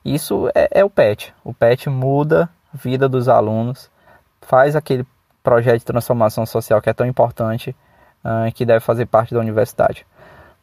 Isso 0.03 0.49
é, 0.55 0.79
é 0.79 0.85
o 0.85 0.89
PET. 0.89 1.33
O 1.43 1.53
PET 1.53 1.89
muda 1.89 2.49
vida 2.73 3.07
dos 3.07 3.27
alunos, 3.27 3.89
faz 4.41 4.75
aquele 4.75 5.05
projeto 5.43 5.79
de 5.79 5.85
transformação 5.85 6.45
social 6.45 6.81
que 6.81 6.89
é 6.89 6.93
tão 6.93 7.05
importante 7.05 7.75
uh, 8.23 8.51
que 8.53 8.65
deve 8.65 8.79
fazer 8.79 9.05
parte 9.05 9.33
da 9.33 9.39
universidade. 9.39 10.05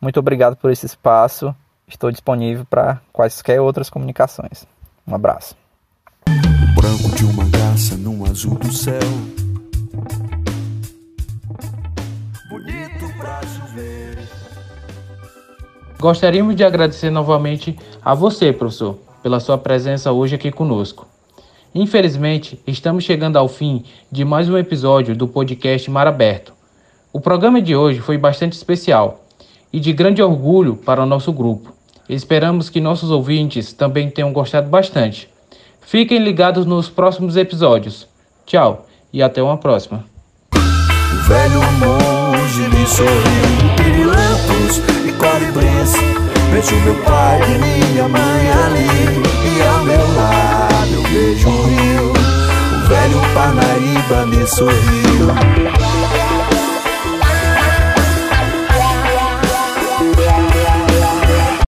Muito 0.01 0.21
obrigado 0.21 0.57
por 0.57 0.71
esse 0.71 0.87
espaço. 0.87 1.55
Estou 1.87 2.11
disponível 2.11 2.65
para 2.69 3.01
quaisquer 3.13 3.61
outras 3.61 3.91
comunicações. 3.91 4.67
Um 5.07 5.15
abraço. 5.15 5.57
O 6.29 6.81
branco 6.81 7.09
de 7.17 7.25
uma 7.25 7.45
no 7.97 8.25
azul 8.27 8.55
do 8.57 8.73
céu. 8.73 9.01
Bonito 12.49 13.17
pra 13.17 13.41
chover. 13.43 14.29
Gostaríamos 15.99 16.55
de 16.55 16.65
agradecer 16.65 17.11
novamente 17.11 17.79
a 18.05 18.15
você, 18.15 18.53
professor, 18.53 18.99
pela 19.23 19.41
sua 19.41 19.59
presença 19.59 20.13
hoje 20.13 20.35
aqui 20.35 20.53
conosco. 20.53 21.07
Infelizmente, 21.81 22.59
estamos 22.67 23.05
chegando 23.05 23.37
ao 23.37 23.47
fim 23.47 23.85
de 24.11 24.25
mais 24.25 24.49
um 24.51 24.59
episódio 24.59 25.15
do 25.15 25.29
podcast 25.29 25.89
Mar 25.89 26.09
Aberto. 26.09 26.53
O 27.13 27.21
programa 27.21 27.63
de 27.63 27.77
hoje 27.77 28.01
foi 28.01 28.19
bastante 28.19 28.55
especial 28.55 29.25
e 29.73 29.79
de 29.79 29.93
grande 29.93 30.21
orgulho 30.21 30.75
para 30.75 31.01
o 31.01 31.07
nosso 31.07 31.33
grupo. 31.33 31.73
Esperamos 32.09 32.69
que 32.69 32.81
nossos 32.81 33.13
ouvintes 33.13 33.73
também 33.73 34.11
tenham 34.11 34.33
gostado 34.33 34.69
bastante. 34.69 35.29
Fiquem 35.81 36.19
ligados 36.19 36.67
nos 36.67 36.89
próximos 36.89 37.37
episódios. 37.37 38.09
Tchau 38.45 38.85
e 39.13 39.23
até 39.23 39.41
uma 39.41 39.57
próxima. 39.57 40.05
O 40.53 41.29
velho 41.29 41.61
monge 41.79 42.63
me 42.77 42.87
sorriu, 42.89 44.11
e 45.07 45.13
colibris. 45.13 45.93
Vejo 46.51 46.75
meu 46.81 46.95
pai 47.05 47.41
e 47.41 47.59
minha 47.59 48.09
mãe 48.09 48.51
ali, 48.51 48.89
e 49.57 49.63
ao 49.63 49.85
meu 49.85 50.15
lado 50.17 50.95
eu 50.95 51.03
vejo 51.03 51.58
velho 53.09 53.21
Parnaíba 53.35 54.27
me 54.27 54.47
sorriu. 54.47 55.88